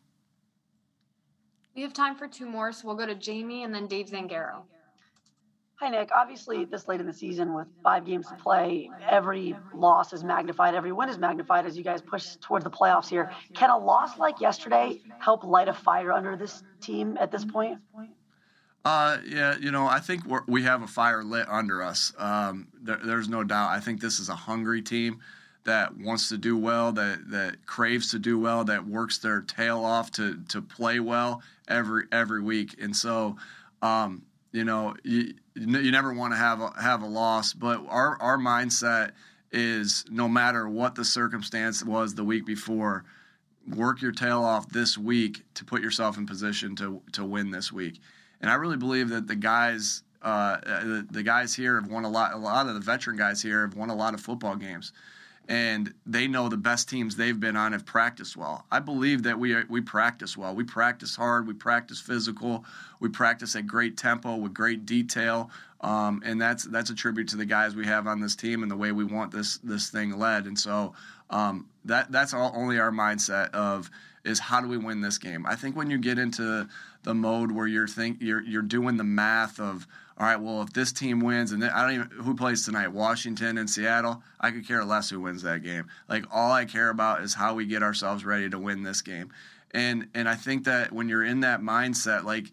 We 1.76 1.82
have 1.82 1.94
time 1.94 2.16
for 2.16 2.28
two 2.28 2.46
more, 2.46 2.72
so 2.72 2.88
we'll 2.88 2.96
go 2.96 3.06
to 3.06 3.16
Jamie 3.16 3.64
and 3.64 3.74
then 3.74 3.88
Dave 3.88 4.08
Zangaro. 4.08 4.62
Hi, 5.78 5.90
Nick. 5.90 6.10
Obviously, 6.16 6.64
this 6.64 6.88
late 6.88 7.02
in 7.02 7.06
the 7.06 7.14
season 7.14 7.54
with 7.54 7.68
five 7.84 8.06
games 8.06 8.28
to 8.30 8.36
play, 8.36 8.90
every 9.10 9.58
loss 9.74 10.14
is 10.14 10.24
magnified, 10.24 10.74
every 10.74 10.94
win 10.94 11.10
is 11.10 11.18
magnified 11.18 11.66
as 11.66 11.76
you 11.76 11.84
guys 11.84 12.02
push 12.02 12.38
towards 12.38 12.64
the 12.64 12.72
playoffs 12.72 13.10
here. 13.10 13.30
Can 13.54 13.70
a 13.70 13.78
loss 13.78 14.18
like 14.18 14.40
yesterday 14.40 15.02
help 15.20 15.44
light 15.44 15.68
a 15.68 15.74
fire 15.74 16.14
under 16.14 16.38
this 16.38 16.64
team 16.80 17.18
at 17.20 17.30
this 17.30 17.44
point? 17.44 17.80
Uh, 18.86 19.18
yeah, 19.28 19.58
you 19.60 19.72
know, 19.72 19.86
I 19.86 20.00
think 20.00 20.24
we 20.48 20.64
have 20.64 20.82
a 20.82 20.88
fire 20.88 21.24
lit 21.24 21.48
under 21.50 21.84
us. 21.84 22.14
Um, 22.18 22.68
there, 22.82 23.00
there's 23.04 23.28
no 23.28 23.44
doubt. 23.44 23.72
I 23.72 23.82
think 23.82 24.00
this 24.00 24.20
is 24.20 24.30
a 24.30 24.36
hungry 24.36 24.82
team 24.82 25.20
that 25.66 25.98
wants 25.98 26.30
to 26.30 26.38
do 26.38 26.56
well, 26.56 26.94
that 26.94 27.30
that 27.32 27.66
craves 27.66 28.12
to 28.12 28.20
do 28.20 28.40
well, 28.40 28.64
that 28.64 28.88
works 28.88 29.18
their 29.18 29.42
tail 29.42 29.84
off 29.84 30.12
to 30.12 30.40
to 30.48 30.62
play 30.62 31.02
well 31.02 31.42
every 31.68 32.06
every 32.14 32.42
week. 32.42 32.76
And 32.80 32.96
so, 32.96 33.36
um, 33.82 34.22
you 34.56 34.64
know, 34.64 34.96
you, 35.04 35.34
you 35.54 35.92
never 35.92 36.14
want 36.14 36.32
to 36.32 36.38
have 36.38 36.62
a, 36.62 36.72
have 36.82 37.02
a 37.02 37.08
loss, 37.08 37.54
but 37.54 37.86
our 37.90 38.18
our 38.22 38.38
mindset 38.38 39.12
is 39.52 40.06
no 40.10 40.30
matter 40.30 40.68
what 40.70 40.96
the 40.96 41.04
circumstance 41.04 41.84
was 41.84 42.16
the 42.16 42.24
week 42.24 42.46
before, 42.46 43.04
work 43.76 44.02
your 44.02 44.14
tail 44.14 44.44
off 44.44 44.70
this 44.70 44.98
week 44.98 45.44
to 45.56 45.66
put 45.66 45.82
yourself 45.82 46.18
in 46.18 46.26
position 46.26 46.74
to 46.78 47.02
to 47.12 47.26
win 47.26 47.52
this 47.52 47.72
week. 47.72 48.00
And 48.40 48.50
I 48.50 48.54
really 48.56 48.78
believe 48.78 49.10
that 49.10 49.28
the 49.28 49.36
guys, 49.36 50.04
uh, 50.22 50.58
the, 50.62 51.08
the 51.12 51.24
guys 51.24 51.54
here 51.54 51.80
have 51.80 51.92
won 51.92 52.06
a 52.06 52.10
lot. 52.10 52.34
A 52.34 52.38
lot 52.38 52.68
of 52.68 52.76
the 52.76 52.80
veteran 52.80 53.18
guys 53.18 53.42
here 53.42 53.62
have 53.68 53.76
won 53.76 53.90
a 53.90 53.96
lot 53.96 54.14
of 54.14 54.22
football 54.22 54.56
games, 54.56 54.94
and 55.48 55.94
they 56.06 56.28
know 56.28 56.50
the 56.50 56.58
best 56.58 56.90
teams 56.90 57.16
they've 57.16 57.40
been 57.40 57.56
on 57.56 57.72
have 57.72 57.86
practiced 57.86 58.36
well. 58.36 58.66
I 58.72 58.80
believe 58.80 59.24
that 59.24 59.38
we 59.38 59.64
we 59.66 59.82
practice 59.82 60.36
well. 60.38 60.56
We 60.56 60.64
practice 60.64 61.16
hard. 61.16 61.48
We 61.48 61.54
practice 61.54 62.00
physical. 62.00 62.66
We 63.00 63.10
practice 63.10 63.56
at 63.56 63.68
great 63.68 63.98
tempo 63.98 64.36
with 64.36 64.54
great 64.54 64.86
detail. 64.86 65.52
Um, 65.82 66.24
and 66.26 66.42
that's 66.42 66.64
that's 66.64 66.90
a 66.90 66.96
tribute 66.96 67.28
to 67.30 67.38
the 67.38 67.46
guys 67.46 67.76
we 67.76 67.86
have 67.86 68.08
on 68.08 68.20
this 68.20 68.36
team 68.36 68.64
and 68.64 68.72
the 68.72 68.78
way 68.78 68.92
we 68.92 69.04
want 69.04 69.32
this 69.32 69.58
this 69.60 69.90
thing 69.90 70.18
led. 70.18 70.46
And 70.46 70.58
so 70.58 70.94
um, 71.30 71.68
that 71.86 72.12
that's 72.12 72.34
all, 72.34 72.52
only 72.56 72.80
our 72.80 72.92
mindset 72.92 73.52
of 73.52 73.92
is 74.24 74.40
how 74.40 74.60
do 74.62 74.68
we 74.68 74.78
win 74.78 75.02
this 75.02 75.20
game. 75.20 75.46
I 75.46 75.56
think 75.56 75.76
when 75.76 75.92
you 75.92 76.00
get 76.00 76.18
into 76.18 76.68
the 77.04 77.14
mode 77.14 77.52
where 77.52 77.68
you're 77.68 77.88
think 77.88 78.18
you're 78.20 78.42
you're 78.42 78.64
doing 78.64 78.98
the 78.98 79.04
math 79.04 79.60
of 79.60 79.88
all 80.18 80.26
right, 80.26 80.40
well 80.40 80.62
if 80.62 80.72
this 80.72 80.94
team 80.94 81.20
wins 81.20 81.52
and 81.52 81.64
I 81.64 81.82
don't 81.82 81.94
even 81.94 82.24
who 82.24 82.36
plays 82.36 82.64
tonight, 82.64 82.90
Washington 82.90 83.58
and 83.58 83.70
Seattle, 83.70 84.24
I 84.40 84.52
could 84.52 84.68
care 84.68 84.84
less 84.86 85.10
who 85.10 85.20
wins 85.20 85.44
that 85.44 85.64
game. 85.64 85.88
Like 86.08 86.26
all 86.32 86.52
I 86.52 86.66
care 86.66 86.90
about 86.90 87.22
is 87.22 87.34
how 87.34 87.54
we 87.54 87.66
get 87.66 87.84
ourselves 87.84 88.24
ready 88.24 88.50
to 88.50 88.58
win 88.58 88.84
this 88.84 89.02
game. 89.02 89.32
And 89.72 90.08
and 90.14 90.30
I 90.30 90.36
think 90.36 90.66
that 90.66 90.94
when 90.94 91.10
you're 91.10 91.26
in 91.26 91.42
that 91.42 91.62
mindset, 91.62 92.24
like 92.24 92.52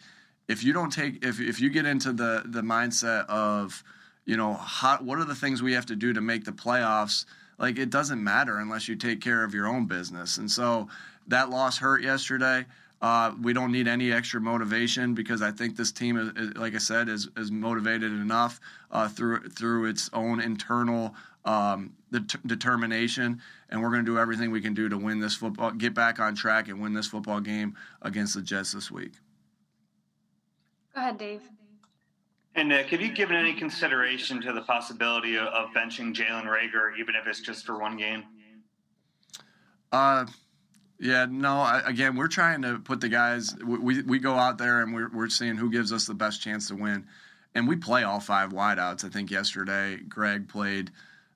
if 0.49 0.65
you 0.65 0.73
don't 0.73 0.91
take 0.91 1.25
if 1.25 1.41
if 1.41 1.61
you 1.61 1.71
get 1.71 1.87
into 1.87 2.13
the 2.13 2.43
the 2.45 2.63
mindset 2.63 3.27
of 3.27 3.85
you 4.25 4.37
know 4.37 4.55
how, 4.55 4.99
what 4.99 5.19
are 5.19 5.25
the 5.25 5.35
things 5.35 5.63
we 5.63 5.75
have 5.75 5.87
to 5.87 5.97
do 5.97 6.13
to 6.13 6.21
make 6.21 6.45
the 6.45 6.53
playoffs 6.53 7.25
like 7.59 7.79
it 7.79 7.91
doesn't 7.91 8.23
matter 8.23 8.59
unless 8.59 8.89
you 8.89 8.97
take 8.97 9.21
care 9.21 9.45
of 9.45 9.55
your 9.55 9.67
own 9.67 9.87
business 9.87 10.37
and 10.37 10.51
so 10.51 10.89
that 11.29 11.51
loss 11.51 11.79
hurt 11.79 12.03
yesterday 12.03 12.65
uh, 13.03 13.35
we 13.43 13.53
don't 13.53 13.73
need 13.73 13.89
any 13.89 14.13
extra 14.13 14.41
motivation 14.41 15.13
because 15.13 15.43
I 15.43 15.51
think 15.51 15.77
this 15.77 15.91
team, 15.91 16.17
is, 16.17 16.29
is 16.37 16.57
like 16.57 16.77
I 16.77 16.79
said, 16.79 17.09
is, 17.09 17.29
is 17.37 17.51
motivated 17.51 18.13
enough 18.13 18.61
uh, 18.93 19.09
through 19.09 19.49
through 19.49 19.87
its 19.87 20.09
own 20.13 20.41
internal 20.41 21.15
um, 21.45 21.93
det- 22.13 22.47
determination, 22.47 23.43
and 23.71 23.83
we're 23.83 23.91
going 23.91 24.05
to 24.05 24.11
do 24.11 24.19
everything 24.19 24.53
we 24.53 24.61
can 24.61 24.73
do 24.73 24.89
to 24.89 24.97
win 24.97 25.19
this 25.19 25.35
football, 25.35 25.73
get 25.73 25.95
back 25.95 26.21
on 26.21 26.37
track, 26.37 26.69
and 26.69 26.81
win 26.81 26.95
this 26.95 27.09
football 27.09 27.41
game 27.41 27.77
against 28.03 28.35
the 28.35 28.43
Jets 28.43 28.71
this 28.71 28.89
week. 28.89 29.15
Go 30.95 31.01
ahead, 31.01 31.19
Dave. 31.19 31.43
And 32.55 32.69
Nick, 32.69 32.89
have 32.89 33.01
you 33.01 33.13
given 33.13 33.35
any 33.35 33.55
consideration 33.55 34.41
to 34.43 34.53
the 34.53 34.61
possibility 34.61 35.37
of, 35.37 35.47
of 35.47 35.71
benching 35.71 36.15
Jalen 36.15 36.45
Reagor, 36.45 36.97
even 37.01 37.17
if 37.17 37.27
it's 37.27 37.41
just 37.41 37.67
for 37.67 37.79
one 37.79 37.97
game? 37.97 38.25
Uh, 39.91 40.27
yeah, 41.03 41.27
no. 41.29 41.83
Again, 41.85 42.15
we're 42.15 42.29
trying 42.29 42.63
to 42.63 42.79
put 42.79 43.01
the 43.01 43.09
guys. 43.09 43.57
We, 43.57 43.79
we, 43.79 44.03
we 44.03 44.19
go 44.21 44.35
out 44.35 44.57
there 44.57 44.83
and 44.83 44.95
we're 44.95 45.11
we're 45.13 45.29
seeing 45.29 45.57
who 45.57 45.69
gives 45.69 45.93
us 45.93 46.07
the 46.07 46.15
best 46.15 46.41
chance 46.41 46.69
to 46.69 46.77
win, 46.77 47.07
and 47.57 47.67
we 47.67 47.75
play 47.75 48.05
all 48.05 48.21
five 48.21 48.53
wideouts. 48.53 49.05
I 49.05 49.09
think 49.09 49.33
yesterday 49.33 49.97
Greg 49.97 50.49
played 50.49 50.93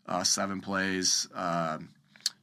uh, 0.06 0.23
seven 0.23 0.61
plays. 0.61 1.26
Uh, 1.35 1.78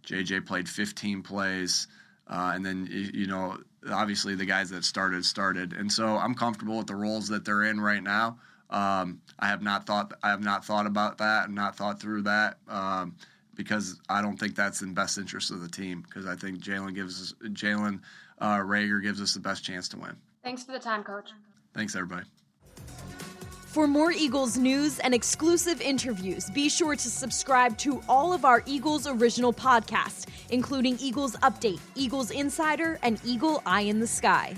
JJ 0.05 0.45
played 0.45 0.67
15 0.67 1.23
plays, 1.23 1.87
uh, 2.27 2.51
and 2.55 2.65
then 2.65 2.89
you 2.91 3.27
know 3.27 3.57
obviously 3.89 4.35
the 4.35 4.45
guys 4.45 4.71
that 4.71 4.83
started 4.83 5.23
started, 5.23 5.71
and 5.71 5.89
so 5.89 6.17
I'm 6.17 6.35
comfortable 6.35 6.77
with 6.77 6.87
the 6.87 6.95
roles 6.95 7.29
that 7.29 7.45
they're 7.45 7.63
in 7.63 7.79
right 7.79 8.03
now. 8.03 8.37
Um, 8.69 9.21
I 9.39 9.47
have 9.47 9.61
not 9.61 9.85
thought 9.85 10.13
I 10.21 10.31
have 10.31 10.43
not 10.43 10.65
thought 10.65 10.87
about 10.87 11.19
that 11.19 11.45
and 11.45 11.55
not 11.55 11.77
thought 11.77 12.01
through 12.01 12.23
that 12.23 12.57
um, 12.67 13.15
because 13.55 13.99
I 14.09 14.21
don't 14.21 14.37
think 14.37 14.55
that's 14.55 14.81
in 14.81 14.93
best 14.93 15.17
interest 15.17 15.51
of 15.51 15.61
the 15.61 15.67
team 15.67 16.01
because 16.01 16.25
I 16.25 16.35
think 16.35 16.59
Jalen 16.59 16.95
gives 16.95 17.21
us 17.21 17.33
Jalen 17.49 17.99
uh, 18.39 18.57
Reagor 18.57 19.01
gives 19.01 19.21
us 19.21 19.33
the 19.33 19.39
best 19.39 19.63
chance 19.63 19.87
to 19.89 19.97
win. 19.97 20.15
Thanks 20.43 20.63
for 20.63 20.71
the 20.71 20.79
time, 20.79 21.03
Coach. 21.03 21.31
Thanks 21.73 21.95
everybody. 21.95 22.25
For 23.73 23.87
more 23.87 24.11
Eagles 24.11 24.55
news 24.55 24.99
and 24.99 25.15
exclusive 25.15 25.81
interviews, 25.81 26.47
be 26.51 26.69
sure 26.69 26.95
to 26.95 27.09
subscribe 27.09 27.75
to 27.79 28.03
all 28.07 28.31
of 28.31 28.45
our 28.45 28.61
Eagles 28.67 29.07
original 29.07 29.51
podcasts, 29.51 30.27
including 30.51 30.95
Eagles 30.99 31.35
Update, 31.37 31.79
Eagles 31.95 32.29
Insider, 32.29 32.99
and 33.01 33.19
Eagle 33.25 33.63
Eye 33.65 33.81
in 33.81 33.99
the 33.99 34.05
Sky. 34.05 34.55